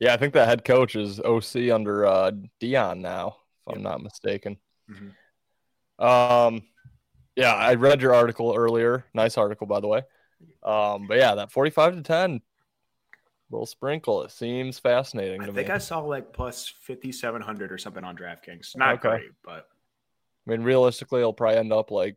yeah, 0.00 0.14
I 0.14 0.16
think 0.16 0.32
the 0.32 0.44
head 0.44 0.64
coach 0.64 0.96
is 0.96 1.20
OC 1.20 1.70
under 1.70 2.06
uh, 2.06 2.32
Dion 2.58 3.00
now, 3.02 3.36
if 3.66 3.76
I'm 3.76 3.82
not 3.82 4.02
mistaken. 4.02 4.58
Mhm. 4.90 5.14
Um, 6.04 6.62
yeah, 7.36 7.54
I 7.54 7.74
read 7.74 8.00
your 8.00 8.14
article 8.14 8.54
earlier. 8.56 9.04
Nice 9.14 9.38
article, 9.38 9.66
by 9.66 9.80
the 9.80 9.88
way. 9.88 10.02
Um, 10.62 11.06
but 11.06 11.18
yeah, 11.18 11.34
that 11.36 11.52
45 11.52 11.96
to 11.96 12.02
10 12.02 12.40
little 13.50 13.66
sprinkle. 13.66 14.22
It 14.22 14.30
seems 14.30 14.78
fascinating 14.78 15.42
I 15.42 15.46
to 15.46 15.52
think 15.52 15.68
me. 15.68 15.74
I 15.74 15.78
saw 15.78 15.98
like 16.00 16.32
plus 16.32 16.72
5,700 16.82 17.72
or 17.72 17.78
something 17.78 18.04
on 18.04 18.16
DraftKings. 18.16 18.76
Not 18.76 18.96
Okay. 18.96 19.08
great, 19.08 19.30
but 19.44 19.68
I 20.46 20.50
mean, 20.50 20.62
realistically, 20.62 21.20
it'll 21.20 21.32
probably 21.32 21.58
end 21.58 21.72
up 21.72 21.90
like 21.90 22.16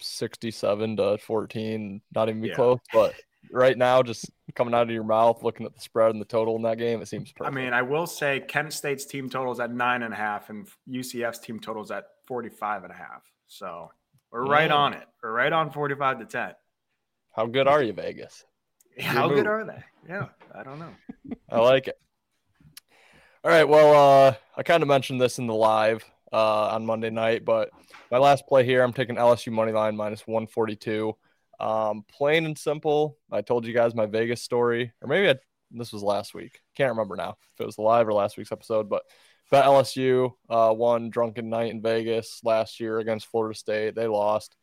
67 0.00 0.96
to 0.96 1.18
14, 1.18 2.00
not 2.14 2.28
even 2.28 2.40
be 2.40 2.48
Yeah. 2.48 2.54
close. 2.54 2.78
But 2.92 3.14
right 3.50 3.76
now, 3.76 4.02
just 4.02 4.30
coming 4.54 4.74
out 4.74 4.82
of 4.82 4.90
your 4.90 5.04
mouth, 5.04 5.42
looking 5.42 5.66
at 5.66 5.74
the 5.74 5.80
spread 5.80 6.10
and 6.10 6.20
the 6.20 6.26
total 6.26 6.56
in 6.56 6.62
that 6.62 6.78
game, 6.78 7.00
it 7.00 7.08
seems 7.08 7.32
perfect. 7.32 7.56
I 7.56 7.60
mean, 7.60 7.72
I 7.72 7.82
will 7.82 8.06
say 8.06 8.40
Kent 8.40 8.72
State's 8.72 9.04
team 9.04 9.28
totals 9.28 9.60
at 9.60 9.72
nine 9.72 10.02
and 10.02 10.12
a 10.12 10.16
half, 10.16 10.50
and 10.50 10.66
UCF's 10.88 11.38
team 11.38 11.58
totals 11.58 11.90
at 11.90 12.04
45 12.26 12.84
and 12.84 12.92
a 12.92 12.96
half. 12.96 13.22
So 13.46 13.90
we're 14.30 14.44
right 14.44 14.70
on 14.70 14.94
it. 14.94 15.06
We're 15.22 15.32
right 15.32 15.52
on 15.52 15.70
45 15.70 16.20
to 16.20 16.24
10. 16.26 16.52
how 17.34 17.46
good 17.46 17.66
are 17.66 17.82
you, 17.82 17.92
Vegas? 17.92 18.44
How 18.98 19.28
good 19.28 19.46
are 19.46 19.64
they? 19.64 19.84
Yeah, 20.08 20.26
I 20.52 20.64
don't 20.64 20.80
know. 20.80 20.90
I 21.50 21.60
like 21.60 21.86
it. 21.86 21.96
All 23.44 23.50
right. 23.52 23.68
Well, 23.68 23.94
uh, 24.26 24.34
I 24.56 24.64
kind 24.64 24.82
of 24.82 24.88
mentioned 24.88 25.20
this 25.20 25.38
in 25.38 25.46
the 25.46 25.54
live 25.54 26.04
uh, 26.32 26.70
on 26.70 26.84
Monday 26.84 27.10
night, 27.10 27.44
but 27.44 27.70
my 28.10 28.18
last 28.18 28.48
play 28.48 28.64
here, 28.64 28.82
I'm 28.82 28.92
taking 28.92 29.14
LSU 29.14 29.52
money 29.52 29.70
line 29.70 29.96
minus 29.96 30.26
142. 30.26 31.16
Um, 31.60 32.04
plain 32.10 32.46
and 32.46 32.56
simple. 32.56 33.18
I 33.30 33.42
told 33.42 33.66
you 33.66 33.74
guys 33.74 33.94
my 33.94 34.06
Vegas 34.06 34.42
story, 34.42 34.92
or 35.02 35.08
maybe 35.08 35.30
I, 35.30 35.34
this 35.70 35.92
was 35.92 36.02
last 36.02 36.34
week. 36.34 36.60
Can't 36.76 36.90
remember 36.90 37.16
now 37.16 37.36
if 37.54 37.60
it 37.60 37.66
was 37.66 37.78
live 37.78 38.08
or 38.08 38.12
last 38.12 38.36
week's 38.36 38.52
episode, 38.52 38.88
but 38.88 39.02
bet 39.50 39.64
LSU 39.64 40.32
uh, 40.48 40.72
won 40.76 41.10
drunken 41.10 41.48
night 41.48 41.70
in 41.70 41.82
Vegas 41.82 42.40
last 42.44 42.80
year 42.80 42.98
against 42.98 43.26
Florida 43.26 43.58
State. 43.58 43.94
They 43.94 44.06
lost. 44.06 44.56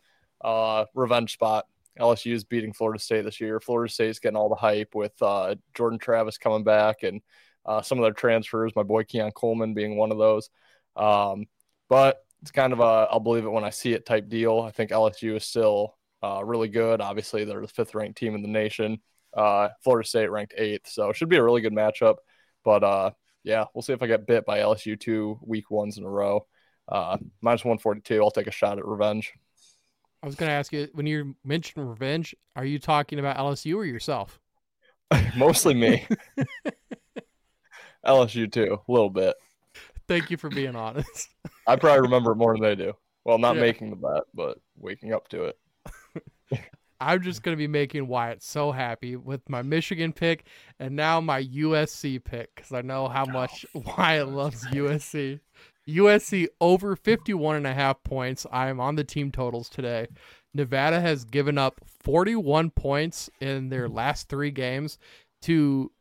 Uh, 0.43 0.85
revenge 0.93 1.33
spot. 1.33 1.65
LSU 1.99 2.33
is 2.33 2.43
beating 2.43 2.73
Florida 2.73 2.99
State 2.99 3.23
this 3.23 3.39
year. 3.39 3.59
Florida 3.59 3.91
State's 3.91 4.19
getting 4.19 4.37
all 4.37 4.49
the 4.49 4.55
hype 4.55 4.93
with 4.93 5.13
uh, 5.21 5.55
Jordan 5.73 5.97
Travis 5.97 6.37
coming 6.37 6.63
back 6.63 7.03
and 7.03 7.21
uh, 7.65 7.81
some 7.81 7.97
of 7.97 8.03
their 8.03 8.13
transfers. 8.13 8.73
My 8.75 8.83
boy 8.83 9.03
Keon 9.03 9.31
Coleman 9.31 9.73
being 9.73 9.95
one 9.95 10.11
of 10.11 10.17
those. 10.17 10.49
Um, 10.95 11.45
but 11.89 12.17
it's 12.41 12.51
kind 12.51 12.73
of 12.73 12.79
a 12.79 13.07
I'll 13.09 13.19
believe 13.19 13.45
it 13.45 13.51
when 13.51 13.63
I 13.63 13.69
see 13.69 13.93
it 13.93 14.05
type 14.05 14.27
deal. 14.29 14.59
I 14.59 14.71
think 14.71 14.91
LSU 14.91 15.35
is 15.35 15.45
still 15.45 15.97
uh, 16.25 16.41
really 16.44 16.67
good. 16.70 17.01
Obviously, 17.01 17.44
they're 17.46 17.62
the 17.62 17.67
fifth 17.67 17.94
ranked 17.96 18.17
team 18.17 18.36
in 18.36 18.41
the 18.41 18.48
nation. 18.48 19.00
Uh, 19.36 19.70
Florida 19.84 20.08
State 20.08 20.32
ranked 20.32 20.53
eighth, 20.58 20.88
so 20.89 21.10
it 21.10 21.15
should 21.15 21.29
be 21.29 21.36
a 21.38 21.44
really 21.44 21.62
good 21.62 21.74
matchup. 21.74 22.15
But 22.63 22.84
uh, 22.84 23.12
yeah, 23.44 23.65
we'll 23.74 23.82
see 23.82 23.94
if 23.94 24.01
I 24.01 24.08
get 24.08 24.25
bit 24.25 24.46
by 24.46 24.60
LSU 24.60 25.00
two 25.00 25.38
week 25.41 25.70
ones 25.70 25.98
in 25.98 26.03
a 26.03 26.10
row. 26.10 26.48
Uh, 26.88 27.17
minus 27.41 27.65
142. 27.65 28.24
I'll 28.24 28.32
take 28.32 28.48
a 28.48 28.51
shot 28.51 28.77
at 28.77 28.86
revenge. 28.86 29.34
I 30.24 30.25
was 30.27 30.36
going 30.36 30.50
to 30.50 30.53
ask 30.53 30.72
you 30.74 30.88
when 30.94 31.05
you 31.05 31.36
mentioned 31.44 31.88
revenge, 31.88 32.34
are 32.55 32.65
you 32.65 32.79
talking 32.79 33.20
about 33.20 33.38
LSU 33.38 33.75
or 33.75 33.86
yourself? 33.86 34.39
Mostly 35.38 35.74
me. 35.74 36.08
LSU 38.05 38.51
too, 38.51 38.79
a 38.88 38.91
little 38.91 39.10
bit. 39.10 39.36
Thank 40.08 40.29
you 40.29 40.38
for 40.38 40.50
being 40.50 40.75
honest. 40.75 41.29
I 41.67 41.75
probably 41.75 42.01
remember 42.01 42.32
it 42.32 42.36
more 42.36 42.53
than 42.53 42.62
they 42.62 42.75
do. 42.75 42.94
Well, 43.24 43.38
not 43.39 43.55
Yeah. 43.55 43.62
making 43.62 43.89
the 43.89 43.96
bet, 43.96 44.24
but 44.34 44.60
waking 44.77 45.13
up 45.13 45.27
to 45.29 45.46
it. 45.46 45.58
I'm 46.99 47.21
just 47.21 47.43
going 47.43 47.55
to 47.55 47.57
be 47.57 47.67
making 47.67 48.07
Wyatt 48.07 48.41
so 48.41 48.71
happy 48.71 49.15
with 49.15 49.49
my 49.49 49.61
Michigan 49.61 50.13
pick 50.13 50.45
and 50.79 50.95
now 50.95 51.19
my 51.19 51.43
USC 51.43 52.23
pick 52.23 52.55
because 52.55 52.71
I 52.71 52.81
know 52.81 53.07
how 53.07 53.25
oh, 53.27 53.31
much 53.31 53.65
Wyatt 53.73 54.29
loves 54.29 54.65
USC. 54.67 55.39
USC 55.87 56.47
over 56.61 56.95
51 56.95 57.57
and 57.57 57.67
a 57.67 57.73
half 57.73 58.01
points. 58.03 58.45
I 58.51 58.69
am 58.69 58.79
on 58.79 58.95
the 58.95 59.03
team 59.03 59.31
totals 59.31 59.69
today. 59.69 60.07
Nevada 60.53 61.01
has 61.01 61.25
given 61.25 61.57
up 61.57 61.81
41 61.85 62.71
points 62.71 63.29
in 63.41 63.69
their 63.69 63.89
last 63.89 64.29
three 64.29 64.51
games 64.51 64.97
to 65.43 65.91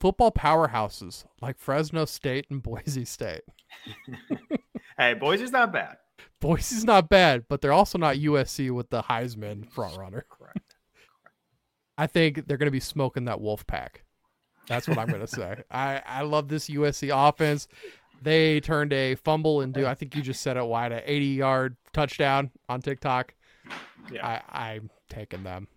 football 0.00 0.30
powerhouses 0.30 1.24
like 1.40 1.58
Fresno 1.58 2.04
State 2.04 2.46
and 2.48 2.62
Boise 2.62 3.04
State. 3.04 3.42
Hey, 4.98 5.14
Boise's 5.14 5.50
not 5.50 5.72
bad. 5.72 5.96
Boise's 6.42 6.84
not 6.84 7.08
bad, 7.08 7.44
but 7.48 7.60
they're 7.60 7.72
also 7.72 7.96
not 7.98 8.16
USC 8.16 8.70
with 8.70 8.90
the 8.90 9.02
Heisman 9.04 9.70
front 9.70 9.96
runner. 9.96 10.26
Correct. 10.28 10.74
I 11.96 12.06
think 12.06 12.46
they're 12.46 12.56
going 12.56 12.66
to 12.66 12.70
be 12.72 12.80
smoking 12.80 13.24
that 13.26 13.40
wolf 13.40 13.66
pack. 13.66 14.02
That's 14.68 14.88
what 14.88 14.98
I'm 14.98 15.08
going 15.08 15.20
to 15.20 15.26
say. 15.26 15.62
I, 15.70 16.02
I 16.04 16.22
love 16.22 16.48
this 16.48 16.68
USC 16.68 17.10
offense. 17.12 17.68
They 18.20 18.60
turned 18.60 18.92
a 18.92 19.14
fumble 19.14 19.60
into, 19.62 19.88
I 19.88 19.94
think 19.94 20.14
you 20.14 20.22
just 20.22 20.42
said 20.42 20.56
it 20.56 20.64
wide, 20.64 20.92
an 20.92 21.02
80 21.04 21.26
yard 21.26 21.76
touchdown 21.92 22.50
on 22.68 22.80
TikTok. 22.82 23.34
Yeah. 24.12 24.26
I, 24.26 24.72
I'm 24.74 24.90
taking 25.08 25.42
them. 25.44 25.68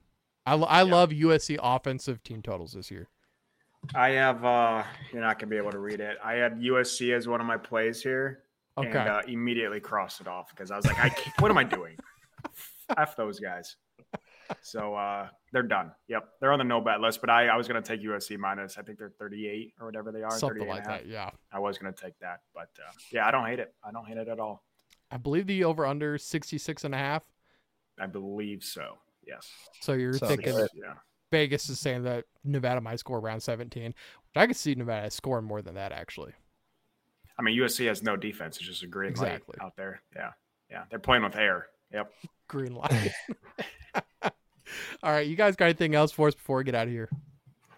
I, 0.45 0.55
I 0.55 0.83
Yeah. 0.83 0.93
love 0.93 1.09
USC 1.11 1.57
offensive 1.61 2.23
team 2.23 2.41
totals 2.41 2.73
this 2.73 2.89
year. 2.91 3.07
I 3.93 4.09
have, 4.09 4.43
uh, 4.43 4.83
you're 5.11 5.21
not 5.21 5.37
going 5.37 5.47
to 5.49 5.53
be 5.53 5.57
able 5.57 5.71
to 5.71 5.79
read 5.79 5.99
it. 5.99 6.17
I 6.23 6.33
had 6.33 6.59
USC 6.59 7.13
as 7.15 7.27
one 7.27 7.39
of 7.39 7.45
my 7.45 7.57
plays 7.57 8.01
here 8.01 8.44
Okay. 8.77 8.87
and 8.89 8.97
uh, 8.97 9.21
immediately 9.27 9.79
crossed 9.79 10.21
it 10.21 10.27
off 10.27 10.49
because 10.49 10.69
I 10.69 10.75
was 10.75 10.85
like, 10.85 10.99
I 10.99 11.09
can't, 11.09 11.41
what 11.41 11.49
am 11.49 11.57
I 11.57 11.63
doing? 11.63 11.95
F 12.97 13.15
those 13.15 13.39
guys. 13.39 13.77
So 14.61 14.95
uh, 14.95 15.27
they're 15.51 15.63
done. 15.63 15.91
Yep. 16.07 16.27
They're 16.39 16.51
on 16.51 16.59
the 16.59 16.65
no 16.65 16.81
bet 16.81 16.99
list, 17.01 17.21
but 17.21 17.29
I, 17.29 17.47
I 17.47 17.55
was 17.55 17.67
going 17.67 17.81
to 17.81 17.87
take 17.87 18.05
USC 18.05 18.37
minus, 18.37 18.77
I 18.77 18.81
think 18.81 18.99
they're 18.99 19.13
38 19.17 19.73
or 19.79 19.87
whatever 19.87 20.11
they 20.11 20.21
are. 20.21 20.37
Something 20.37 20.67
like 20.67 20.79
and 20.79 20.87
a 20.87 20.91
half. 20.91 21.01
that. 21.01 21.09
Yeah. 21.09 21.29
I 21.51 21.59
was 21.59 21.77
going 21.77 21.93
to 21.93 21.99
take 21.99 22.17
that, 22.19 22.41
but 22.53 22.69
uh, 22.79 22.91
yeah, 23.11 23.27
I 23.27 23.31
don't 23.31 23.45
hate 23.45 23.59
it. 23.59 23.73
I 23.83 23.91
don't 23.91 24.05
hate 24.05 24.17
it 24.17 24.27
at 24.27 24.39
all. 24.39 24.63
I 25.09 25.17
believe 25.17 25.47
the 25.47 25.63
over 25.63 25.85
under 25.85 26.17
66 26.17 26.83
and 26.83 26.93
a 26.93 26.97
half. 26.97 27.23
I 27.99 28.07
believe 28.07 28.63
so. 28.63 28.97
Yes. 29.25 29.47
So 29.81 29.93
you're 29.93 30.13
Sounds 30.13 30.35
thinking 30.35 30.53
good. 30.53 30.69
Yeah. 30.75 30.93
Vegas 31.31 31.69
is 31.69 31.79
saying 31.79 32.03
that 32.03 32.25
Nevada 32.43 32.81
might 32.81 32.99
score 32.99 33.19
around 33.19 33.41
17. 33.41 33.87
Which 33.87 33.95
I 34.35 34.47
could 34.47 34.55
see 34.55 34.75
Nevada 34.75 35.09
scoring 35.09 35.45
more 35.45 35.61
than 35.61 35.75
that, 35.75 35.91
actually. 35.91 36.33
I 37.37 37.41
mean, 37.41 37.59
USC 37.59 37.87
has 37.87 38.01
no 38.03 38.15
defense. 38.15 38.57
It's 38.57 38.65
just 38.65 38.83
a 38.83 38.87
green 38.87 39.09
Exactly. 39.11 39.55
light 39.59 39.65
out 39.65 39.75
there. 39.75 40.01
Yeah. 40.15 40.31
Yeah. 40.69 40.83
They're 40.89 40.99
playing 40.99 41.23
with 41.23 41.35
air. 41.35 41.67
Yep. 41.93 42.11
Green 42.47 42.75
light. 42.75 43.11
All 45.03 45.11
right, 45.11 45.27
you 45.27 45.35
guys 45.35 45.55
got 45.55 45.65
anything 45.65 45.93
else 45.95 46.11
for 46.11 46.27
us 46.27 46.35
before 46.35 46.57
we 46.57 46.63
get 46.63 46.75
out 46.75 46.87
of 46.87 46.93
here? 46.93 47.09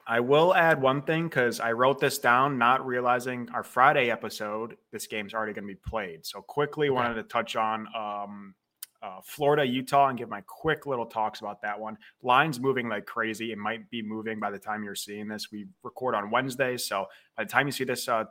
I 0.08 0.22
will 0.22 0.56
add 0.56 0.82
one 0.82 1.02
thing 1.02 1.26
because 1.28 1.60
I 1.60 1.74
wrote 1.74 2.00
this 2.00 2.18
down, 2.18 2.58
not 2.58 2.86
realizing 2.86 3.50
our 3.54 3.64
Friday 3.64 4.10
episode, 4.10 4.78
this 4.92 5.06
game's 5.06 5.34
already 5.34 5.52
going 5.54 5.68
to 5.68 5.74
be 5.74 5.80
played. 5.86 6.26
So 6.26 6.42
quickly 6.42 6.88
Okay. 6.88 6.96
wanted 6.96 7.16
to 7.16 7.24
touch 7.24 7.58
on 7.58 7.88
um, 7.94 8.56
uh, 9.02 9.20
Florida, 9.24 9.66
Utah, 9.66 10.08
and 10.08 10.18
give 10.18 10.30
my 10.30 10.42
quick 10.48 10.86
little 10.86 11.06
talks 11.06 11.42
about 11.42 11.62
that 11.64 11.78
one. 11.78 11.98
Lines 12.24 12.60
moving 12.60 12.88
like 12.88 13.06
crazy. 13.06 13.52
It 13.52 13.58
might 13.58 13.90
be 13.90 14.02
moving 14.02 14.40
by 14.40 14.50
the 14.50 14.60
time 14.60 14.82
you're 14.84 14.96
seeing 14.96 15.28
this. 15.28 15.52
We 15.52 15.68
record 15.84 16.16
on 16.16 16.32
Wednesday, 16.32 16.78
so 16.78 17.08
by 17.36 17.44
the 17.44 17.50
time 17.50 17.68
you 17.68 17.74
see 17.74 17.84
this, 17.84 18.08
uh, 18.08 18.26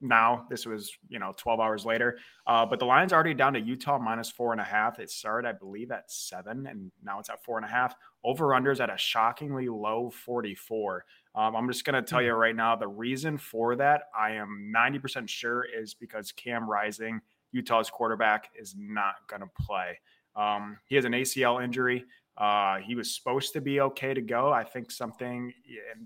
now. 0.00 0.46
This 0.48 0.66
was, 0.66 0.90
you 1.08 1.18
know, 1.18 1.34
12 1.36 1.60
hours 1.60 1.84
later. 1.84 2.18
Uh, 2.46 2.64
but 2.66 2.78
the 2.78 2.84
line's 2.84 3.12
already 3.12 3.34
down 3.34 3.52
to 3.54 3.60
Utah 3.60 3.98
minus 3.98 4.30
four 4.30 4.52
and 4.52 4.60
a 4.60 4.64
half. 4.64 4.98
It 4.98 5.10
started, 5.10 5.48
I 5.48 5.52
believe, 5.52 5.90
at 5.90 6.10
seven, 6.10 6.66
and 6.66 6.90
now 7.02 7.18
it's 7.18 7.30
at 7.30 7.44
four 7.44 7.58
and 7.58 7.64
a 7.64 7.68
half. 7.70 7.94
Over 8.24 8.48
unders 8.48 8.80
at 8.80 8.92
a 8.92 8.98
shockingly 8.98 9.68
low 9.68 10.10
44. 10.10 11.04
Um, 11.34 11.54
I'm 11.54 11.68
just 11.68 11.84
going 11.84 12.02
to 12.02 12.08
tell 12.08 12.22
you 12.22 12.32
right 12.32 12.56
now 12.56 12.76
the 12.76 12.88
reason 12.88 13.38
for 13.38 13.76
that, 13.76 14.04
I 14.18 14.32
am 14.32 14.72
90% 14.74 15.28
sure, 15.28 15.64
is 15.64 15.94
because 15.94 16.32
Cam 16.32 16.68
Rising, 16.68 17.20
Utah's 17.52 17.90
quarterback, 17.90 18.50
is 18.58 18.74
not 18.78 19.16
going 19.28 19.42
to 19.42 19.50
play. 19.60 19.98
Um, 20.36 20.78
he 20.86 20.96
has 20.96 21.04
an 21.04 21.12
ACL 21.12 21.62
injury. 21.62 22.04
Uh, 22.40 22.78
he 22.78 22.94
was 22.94 23.14
supposed 23.14 23.52
to 23.52 23.60
be 23.60 23.82
okay 23.82 24.14
to 24.14 24.22
go. 24.22 24.50
I 24.50 24.64
think 24.64 24.90
something, 24.90 25.52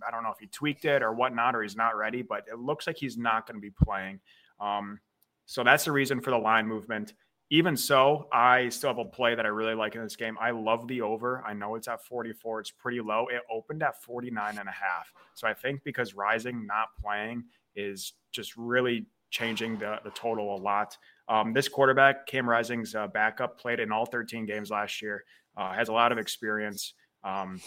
I 0.07 0.11
don't 0.11 0.25
know 0.25 0.33
if 0.33 0.41
he 0.41 0.49
tweaked 0.49 0.85
it 0.85 1.01
or 1.01 1.13
whatnot, 1.13 1.55
or 1.55 1.63
he's 1.63 1.77
not 1.77 1.97
ready, 1.97 2.23
but 2.23 2.45
it 2.51 2.59
looks 2.59 2.89
like 2.89 2.97
he's 2.97 3.17
not 3.17 3.47
going 3.47 3.55
to 3.55 3.61
be 3.61 3.71
playing. 3.71 4.19
Um, 4.59 4.99
so 5.47 5.63
that's 5.63 5.85
the 5.85 5.93
reason 5.93 6.21
for 6.21 6.33
the 6.33 6.39
line 6.39 6.67
movement. 6.67 7.15
Even 7.51 7.77
so, 7.77 8.27
I 8.33 8.69
still 8.71 8.91
have 8.91 8.99
a 8.99 9.05
play 9.05 9.37
that 9.37 9.47
I 9.47 9.51
really 9.51 9.75
like 9.75 9.95
in 9.95 10.03
this 10.03 10.17
game. 10.17 10.37
I 10.41 10.51
love 10.51 10.89
the 10.89 11.03
over. 11.03 11.45
I 11.47 11.53
know 11.53 11.77
it's 11.77 11.87
at 11.87 12.05
44. 12.05 12.61
It's 12.61 12.71
pretty 12.73 13.01
low. 13.01 13.29
It 13.31 13.43
opened 13.49 13.85
at 13.85 14.03
49 14.03 14.59
and 14.59 14.69
a 14.69 14.73
half. 14.73 15.13
So 15.35 15.47
I 15.47 15.55
think 15.55 15.85
because 15.85 16.15
Rising 16.15 16.67
not 16.67 16.89
playing 17.01 17.45
is 17.77 18.15
just 18.33 18.57
really 18.57 19.07
changing 19.31 19.79
the, 19.79 20.01
the 20.03 20.11
total 20.11 20.57
a 20.57 20.59
lot. 20.59 20.97
Um, 21.29 21.53
this 21.53 21.69
quarterback, 21.69 22.27
Cam 22.27 22.49
Rising's 22.49 22.97
uh, 22.97 23.07
backup, 23.07 23.61
played 23.61 23.79
in 23.79 23.93
all 23.93 24.07
13 24.07 24.47
games 24.47 24.71
last 24.71 25.01
year 25.01 25.25
uh, 25.57 25.73
has 25.73 25.89
a 25.89 25.93
lot 25.93 26.13
of 26.13 26.19
experience. 26.19 26.95
Um, 27.23 27.61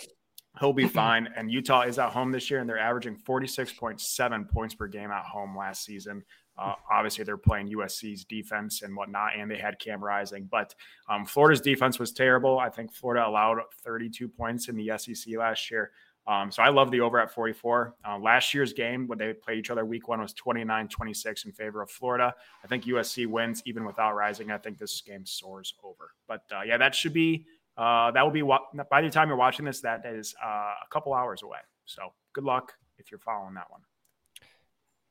he'll 0.60 0.74
be 0.74 0.88
fine. 0.88 1.30
And 1.36 1.52
Utah 1.52 1.82
is 1.82 2.00
at 2.00 2.12
home 2.12 2.32
this 2.32 2.50
year, 2.50 2.60
and 2.60 2.70
they're 2.70 2.80
averaging 2.80 3.18
46.7 3.18 4.50
points 4.50 4.76
per 4.76 4.88
game 4.88 5.12
at 5.12 5.24
home 5.24 5.58
last 5.58 5.86
season. 5.86 6.24
Uh, 6.58 6.74
obviously, 6.92 7.24
they're 7.24 7.38
playing 7.38 7.70
USC's 7.70 8.26
defense 8.26 8.82
and 8.82 8.96
whatnot, 8.96 9.34
and 9.38 9.50
they 9.50 9.58
had 9.58 9.80
Cam 9.80 10.04
Rising. 10.04 10.48
But 10.50 10.74
um, 11.08 11.26
Florida's 11.26 11.62
defense 11.62 12.00
was 12.00 12.12
terrible. 12.12 12.58
I 12.58 12.70
think 12.70 12.94
Florida 12.94 13.28
allowed 13.28 13.60
32 13.84 14.28
points 14.28 14.68
in 14.68 14.76
the 14.76 14.92
SEC 14.98 15.38
last 15.38 15.70
year. 15.70 15.92
Um, 16.28 16.52
so 16.52 16.62
I 16.62 16.70
love 16.70 16.92
the 16.92 17.00
over 17.00 17.20
at 17.20 17.32
44. 17.32 17.96
Uh, 18.06 18.18
last 18.20 18.54
year's 18.54 18.74
game 18.74 19.08
when 19.08 19.18
they 19.18 19.34
played 19.34 19.60
each 19.60 19.70
other 19.70 19.86
week 19.86 20.10
one 20.10 20.20
was 20.20 20.34
29 20.34 20.90
26 20.90 21.46
in 21.46 21.54
favor 21.54 21.82
of 21.82 21.90
Florida. 21.90 22.34
I 22.64 22.68
think 22.68 22.84
USC 22.84 23.28
wins 23.28 23.64
even 23.66 23.86
without 23.86 24.14
rising. 24.14 24.52
I 24.52 24.58
think 24.58 24.78
this 24.78 25.02
game 25.02 25.26
soars 25.26 25.74
over. 25.84 26.12
But 26.28 26.42
uh, 26.54 26.64
yeah, 26.66 26.78
that 26.78 26.94
should 26.94 27.14
be 27.14 27.46
uh, 27.78 28.12
that 28.12 28.24
will 28.24 28.32
be 28.32 28.44
what 28.44 28.62
by 28.90 29.02
the 29.02 29.10
time 29.10 29.28
you're 29.28 29.38
watching 29.38 29.66
this, 29.66 29.82
that 29.82 30.06
is 30.06 30.36
uh, 30.44 30.48
a 30.48 30.88
couple 30.92 31.14
hours 31.14 31.44
away. 31.44 31.60
So 31.86 32.14
good 32.34 32.44
luck 32.44 32.74
if 32.98 33.12
you're 33.12 33.20
following 33.20 33.54
that 33.56 33.70
one. 33.70 33.82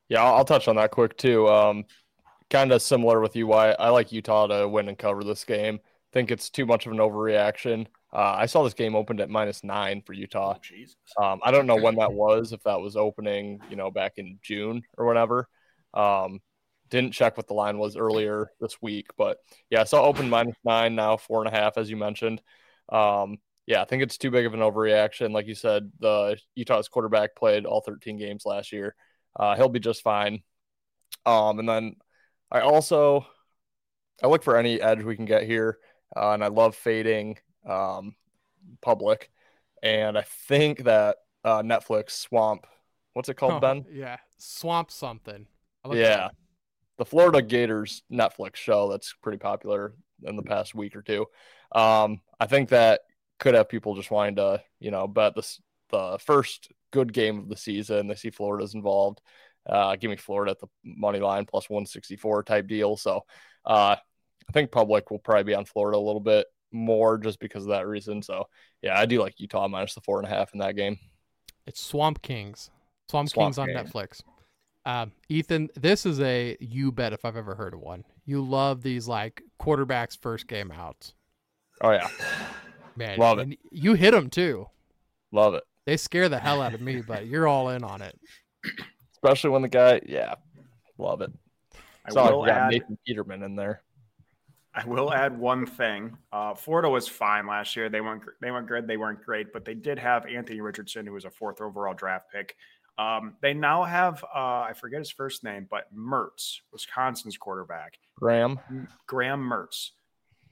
Yeah, 0.09 0.23
I'll, 0.23 0.37
I'll 0.37 0.45
touch 0.45 0.69
on 0.69 0.77
that 0.77 0.91
quick 0.91 1.17
too. 1.17 1.49
Um, 1.49 1.85
kind 2.51 2.73
of 2.73 2.83
similar 2.83 3.21
with 3.21 3.37
you. 3.37 3.47
Why 3.47 3.71
I 3.73 3.89
like 3.91 4.13
Utah 4.13 4.47
to 4.47 4.69
win 4.69 4.89
and 4.89 4.99
cover 4.99 5.25
this 5.25 5.45
game. 5.45 5.81
Think 6.13 6.31
it's 6.31 6.51
too 6.51 6.67
much 6.67 6.87
of 6.87 6.93
an 6.93 6.99
overreaction. 6.99 7.87
Uh, 8.13 8.35
I 8.39 8.47
saw 8.47 8.63
this 8.63 8.73
game 8.73 8.95
opened 8.95 9.21
at 9.21 9.29
minus 9.29 9.63
nine 9.63 10.03
for 10.07 10.13
Utah. 10.13 10.57
Oh, 11.19 11.23
um, 11.25 11.41
I 11.43 11.51
don't 11.51 11.67
know 11.67 11.77
when 11.77 11.97
that 11.97 12.13
was, 12.13 12.53
if 12.53 12.63
that 12.63 12.81
was 12.81 12.97
opening, 12.97 13.61
you 13.69 13.77
know, 13.77 13.91
back 13.91 14.15
in 14.17 14.39
June 14.43 14.83
or 14.97 15.05
whatever. 15.05 15.49
Um, 15.93 16.41
didn't 16.91 17.13
check 17.13 17.37
what 17.37 17.47
the 17.47 17.55
line 17.55 17.79
was 17.79 17.97
earlier 17.97 18.51
this 18.61 18.81
week, 18.81 19.09
but 19.17 19.39
yeah, 19.71 19.85
so 19.85 20.03
open 20.03 20.29
minus 20.31 20.57
nine 20.65 20.95
now, 20.95 21.17
four 21.17 21.45
and 21.45 21.53
a 21.53 21.57
half, 21.57 21.79
as 21.79 21.91
you 21.91 21.97
mentioned. 21.97 22.41
Um, 22.89 23.39
yeah, 23.67 23.83
I 23.83 23.85
think 23.85 24.03
it's 24.03 24.19
too 24.19 24.31
big 24.31 24.47
of 24.47 24.55
an 24.55 24.61
overreaction. 24.61 25.33
Like 25.33 25.47
you 25.47 25.55
said, 25.55 25.91
the 25.99 26.39
Utah's 26.55 26.89
quarterback 26.89 27.35
played 27.35 27.67
all 27.67 27.81
13 27.81 28.17
games 28.17 28.45
last 28.47 28.73
year. 28.73 28.95
Uh, 29.35 29.57
he'll 29.57 29.69
be 29.69 29.81
just 29.81 30.03
fine. 30.03 30.43
Um, 31.25 31.59
and 31.59 31.69
then 31.69 31.97
I 32.51 32.61
also 32.61 33.27
I 34.23 34.29
look 34.29 34.43
for 34.43 34.57
any 34.57 34.81
edge 34.81 35.03
we 35.03 35.17
can 35.17 35.25
get 35.25 35.43
here, 35.43 35.79
uh, 36.17 36.31
and 36.31 36.45
I 36.45 36.49
love 36.49 36.77
fading 36.77 37.39
um, 37.69 38.15
public. 38.81 39.31
And 39.83 40.17
I 40.17 40.23
think 40.23 40.85
that 40.85 41.17
uh, 41.45 41.63
Netflix 41.63 42.13
Swamp, 42.13 42.67
what's 43.13 43.29
it 43.29 43.35
called, 43.35 43.55
oh, 43.55 43.61
Ben? 43.61 43.85
Yeah, 43.91 44.17
Swamp 44.39 44.91
something. 44.91 45.47
Yeah, 45.93 46.29
the 46.99 47.05
Florida 47.05 47.43
Gators 47.43 48.03
Netflix 48.11 48.57
show 48.57 48.91
that's 48.91 49.15
pretty 49.23 49.39
popular 49.39 49.95
in 50.25 50.37
the 50.37 50.43
past 50.43 50.75
week 50.75 50.97
or 50.97 51.03
two. 51.03 51.27
Um, 51.73 52.21
I 52.41 52.47
think 52.47 52.71
that 52.71 53.01
could 53.39 53.55
have 53.55 53.69
people 53.69 53.95
just 53.95 54.11
wanting 54.11 54.37
to, 54.37 54.63
you 54.81 54.91
know, 54.91 55.07
bet 55.07 55.35
this 55.35 55.61
the 55.91 56.19
first 56.25 56.73
good 56.91 57.13
game 57.13 57.39
of 57.39 57.49
the 57.49 57.57
season. 57.57 58.09
They 58.09 58.15
see 58.15 58.31
Florida's 58.31 58.75
involved. 58.75 59.21
Uh, 59.69 59.97
give 59.97 60.11
me 60.11 60.17
Florida 60.17 60.53
at 60.53 60.61
the 60.61 60.69
money 60.85 61.19
line 61.19 61.45
plus 61.45 61.69
164 61.69 62.45
type 62.45 62.67
deal. 62.67 62.97
So 62.97 63.23
uh, 63.65 63.97
I 64.49 64.53
think 64.53 64.71
public 64.71 65.11
will 65.11 65.19
probably 65.19 65.45
be 65.45 65.55
on 65.55 65.65
Florida 65.65 65.99
a 65.99 66.01
little 66.01 66.21
bit 66.21 66.47
more 66.73 67.19
just 67.19 67.41
because 67.41 67.65
of 67.65 67.71
that 67.71 67.87
reason. 67.87 68.23
So 68.23 68.45
yeah, 68.83 68.99
I 68.99 69.07
do 69.07 69.21
like 69.21 69.41
Utah 69.41 69.69
minus 69.69 69.95
the 69.95 70.01
four 70.03 70.19
and 70.19 70.27
a 70.27 70.31
half 70.31 70.53
in 70.53 70.61
that 70.61 70.77
game. 70.77 70.99
It's 71.67 71.81
Swamp 71.81 72.23
Kings. 72.23 72.71
Swamp, 73.11 73.29
Swamp 73.29 73.57
Kings 73.57 73.59
on 73.59 73.69
Netflix. 73.69 74.23
Um, 74.87 75.11
Ethan, 75.29 75.69
this 75.75 76.07
is 76.07 76.21
a 76.21 76.57
you 76.61 76.93
bet 76.93 77.13
if 77.13 77.25
I've 77.25 77.37
ever 77.37 77.57
heard 77.57 77.75
of 77.75 77.81
one. 77.81 78.05
You 78.25 78.41
love 78.41 78.83
these 78.83 79.09
like 79.09 79.43
quarterbacks 79.61 80.17
first 80.17 80.47
game 80.47 80.71
out. 80.71 81.13
Oh 81.81 81.91
yeah, 81.91 82.09
man, 82.97 83.19
love 83.19 83.41
it. 83.41 83.59
You 83.73 83.95
hit 83.95 84.13
them 84.13 84.31
too. 84.31 84.69
Love 85.33 85.55
it. 85.55 85.65
They 85.87 85.97
scare 85.97 86.29
the 86.29 86.39
hell 86.39 86.63
out 86.63 86.73
of 86.73 86.81
me, 86.81 87.01
but 87.01 87.27
you're 87.27 87.49
all 87.49 87.71
in 87.71 87.83
on 87.83 88.01
it. 88.01 88.17
Especially 89.13 89.51
when 89.51 89.63
the 89.63 89.69
guy, 89.69 90.01
yeah, 90.07 90.35
love 90.99 91.21
it. 91.21 91.33
I 92.07 92.13
will 92.13 92.49
add, 92.49 92.71
Nathan 92.71 92.97
Peterman 93.05 93.43
in 93.43 93.57
there. 93.57 93.83
I 94.73 94.85
will 94.85 95.13
add 95.13 95.37
one 95.37 95.67
thing. 95.67 96.17
Uh, 96.33 96.55
Florida 96.55 96.89
was 96.89 97.09
fine 97.09 97.47
last 97.47 97.75
year. 97.75 97.89
They 97.89 98.01
weren't 98.01 98.23
they 98.41 98.53
weren't 98.53 98.69
good. 98.69 98.87
They 98.87 98.97
weren't 98.97 99.25
great, 99.25 99.53
but 99.53 99.65
they 99.65 99.75
did 99.75 99.99
have 99.99 100.27
Anthony 100.27 100.61
Richardson, 100.61 101.07
who 101.07 101.15
was 101.15 101.25
a 101.25 101.31
fourth 101.31 101.61
overall 101.61 101.95
draft 101.95 102.27
pick. 102.33 102.55
Um, 102.99 103.35
they 103.43 103.53
now 103.53 103.85
have 103.85 104.25
uh, 104.25 104.61
I 104.69 104.73
forget 104.75 104.99
his 105.01 105.11
first 105.11 105.45
name, 105.45 105.67
but 105.71 105.95
Mertz, 105.95 106.61
Wisconsin's 106.73 107.37
quarterback. 107.37 107.99
Graham. 108.19 108.59
Graham 109.07 109.41
Mertz. 109.41 109.91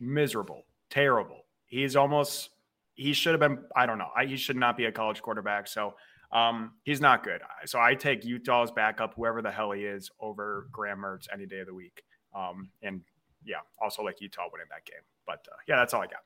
Miserable, 0.01 0.65
terrible. 0.91 1.45
He's 1.67 1.97
almost 1.97 2.51
he 2.95 3.13
should 3.13 3.33
have 3.33 3.41
been. 3.41 3.65
I 3.75 3.87
don't 3.87 3.99
know. 3.99 4.11
I, 4.17 4.27
he 4.27 4.37
should 4.37 4.57
not 4.57 4.77
be 4.77 4.85
a 4.85 4.93
college 4.93 5.23
quarterback. 5.23 5.67
So 5.69 5.95
um, 6.33 6.73
he's 6.85 7.01
not 7.01 7.25
good. 7.25 7.41
So 7.67 7.81
I 7.81 7.95
take 7.95 8.25
Utah's 8.25 8.71
backup, 8.71 9.15
whoever 9.15 9.41
the 9.41 9.51
hell 9.51 9.73
he 9.73 9.85
is, 9.85 10.11
over 10.21 10.69
Graham 10.73 10.99
Mertz 10.99 11.27
any 11.33 11.47
day 11.47 11.61
of 11.61 11.67
the 11.67 11.75
week. 11.75 12.03
Um, 12.35 12.71
and 12.83 13.01
yeah, 13.45 13.59
also 13.81 14.03
like 14.03 14.21
Utah 14.21 14.49
winning 14.53 14.67
that 14.71 14.85
game. 14.85 15.03
But 15.27 15.47
uh, 15.51 15.57
yeah, 15.67 15.77
that's 15.77 15.95
all 15.95 16.03
I 16.03 16.07
got. 16.07 16.23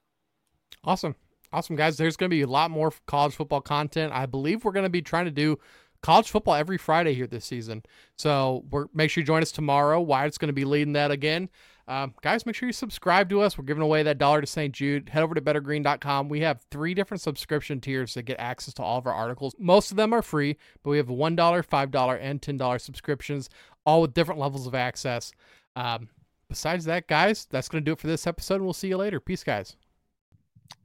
Awesome. 0.84 1.14
Awesome, 1.52 1.76
guys. 1.76 1.96
There's 1.96 2.16
going 2.16 2.28
to 2.28 2.34
be 2.34 2.42
a 2.42 2.46
lot 2.46 2.70
more 2.70 2.92
college 3.06 3.34
football 3.34 3.62
content. 3.62 4.12
I 4.12 4.26
believe 4.26 4.64
we're 4.64 4.72
going 4.72 4.84
to 4.84 4.90
be 4.90 5.00
trying 5.00 5.24
to 5.24 5.30
do 5.30 5.58
college 6.02 6.30
football 6.30 6.54
every 6.54 6.78
Friday 6.78 7.14
here 7.14 7.26
this 7.26 7.44
season. 7.44 7.82
So 8.16 8.64
we're, 8.70 8.86
make 8.94 9.10
sure 9.10 9.22
you 9.22 9.26
join 9.26 9.42
us 9.42 9.52
tomorrow. 9.52 10.00
Wyatt's 10.00 10.38
going 10.38 10.48
to 10.48 10.52
be 10.52 10.64
leading 10.64 10.92
that 10.94 11.10
again. 11.10 11.48
Um, 11.88 12.14
guys, 12.22 12.44
make 12.44 12.54
sure 12.54 12.68
you 12.68 12.72
subscribe 12.74 13.30
to 13.30 13.40
us. 13.40 13.56
We're 13.56 13.64
giving 13.64 13.82
away 13.82 14.02
that 14.02 14.18
dollar 14.18 14.42
to 14.42 14.46
St. 14.46 14.74
Jude. 14.74 15.08
Head 15.08 15.22
over 15.22 15.34
to 15.34 15.40
bettergreen.com. 15.40 16.28
We 16.28 16.40
have 16.40 16.60
three 16.70 16.92
different 16.92 17.22
subscription 17.22 17.80
tiers 17.80 18.12
to 18.12 18.22
get 18.22 18.38
access 18.38 18.74
to 18.74 18.82
all 18.82 18.98
of 18.98 19.06
our 19.06 19.14
articles. 19.14 19.54
Most 19.58 19.90
of 19.90 19.96
them 19.96 20.12
are 20.12 20.20
free, 20.20 20.58
but 20.82 20.90
we 20.90 20.98
have 20.98 21.06
$1, 21.06 21.36
$5, 21.36 22.18
and 22.20 22.42
$10 22.42 22.80
subscriptions, 22.80 23.48
all 23.86 24.02
with 24.02 24.12
different 24.12 24.38
levels 24.38 24.66
of 24.66 24.74
access. 24.74 25.32
Um, 25.76 26.10
besides 26.50 26.84
that, 26.84 27.08
guys, 27.08 27.46
that's 27.50 27.70
going 27.70 27.82
to 27.82 27.88
do 27.88 27.92
it 27.92 28.00
for 28.00 28.06
this 28.06 28.26
episode, 28.26 28.56
and 28.56 28.64
we'll 28.64 28.74
see 28.74 28.88
you 28.88 28.98
later. 28.98 29.18
Peace, 29.18 29.42
guys. 29.42 29.76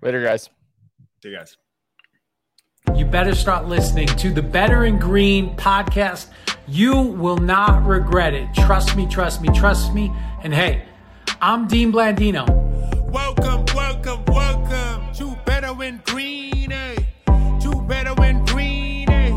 Later, 0.01 0.23
guys. 0.23 0.49
See 1.21 1.29
you 1.29 1.35
guys. 1.37 1.57
You 2.91 3.05
better 3.05 3.33
start 3.33 3.67
listening 3.67 4.07
to 4.07 4.31
the 4.31 4.41
Bettor 4.41 4.85
in 4.85 4.99
Green 4.99 5.55
podcast. 5.55 6.27
You 6.67 6.95
will 6.95 7.37
not 7.37 7.83
regret 7.87 8.35
it. 8.35 8.53
Trust 8.53 8.95
me, 8.95 9.07
trust 9.07 9.41
me, 9.41 9.49
trust 9.49 9.95
me. 9.95 10.11
And 10.43 10.53
hey, 10.53 10.83
I'm 11.41 11.67
Dean 11.67 11.91
Blandino. 11.91 12.45
Welcome, 13.09 13.65
welcome, 13.73 14.23
welcome 14.25 15.11
to 15.15 15.35
Bettor 15.43 15.81
in 15.81 16.01
Green. 16.05 16.71
Eh? 16.71 16.95
To 17.25 17.83
Bettor 17.87 18.23
in 18.25 18.45
Green. 18.45 19.09
Eh? 19.09 19.29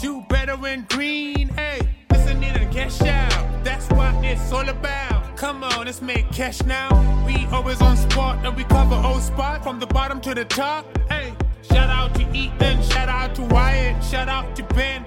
To 0.00 0.22
Better 0.30 0.66
in 0.66 0.86
Green. 0.88 1.48
Hey, 1.50 1.80
listen 2.12 2.42
and 2.42 2.72
cash 2.72 3.02
out. 3.02 3.62
That's 3.62 3.90
what 3.90 4.14
it's 4.24 4.50
all 4.52 4.66
about. 4.66 5.36
Come 5.36 5.64
on, 5.64 5.84
let's 5.84 6.00
make 6.00 6.30
cash 6.30 6.62
now. 6.62 6.88
We 7.26 7.44
always 7.46 7.82
on 7.82 7.98
spot 7.98 8.46
and 8.46 8.56
we 8.56 8.64
cover 8.64 8.94
all 8.94 9.20
spot 9.20 9.62
from 9.62 9.80
the 9.80 9.86
bottom 9.86 10.18
to 10.22 10.34
the 10.34 10.46
top. 10.46 10.86
Hey. 11.10 11.35
Shout 11.68 11.90
out 11.90 12.14
to 12.14 12.22
Ethan, 12.36 12.82
shout 12.82 13.08
out 13.08 13.34
to 13.36 13.42
Wyatt, 13.42 14.02
shout 14.02 14.28
out 14.28 14.54
to 14.56 14.62
Ben. 14.74 15.04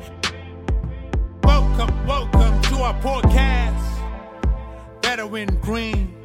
Welcome, 1.43 2.06
welcome 2.06 2.62
to 2.63 2.76
our 2.78 2.93
podcast. 3.02 3.86
Bettor 5.02 5.38
in 5.38 5.48
green. 5.62 6.18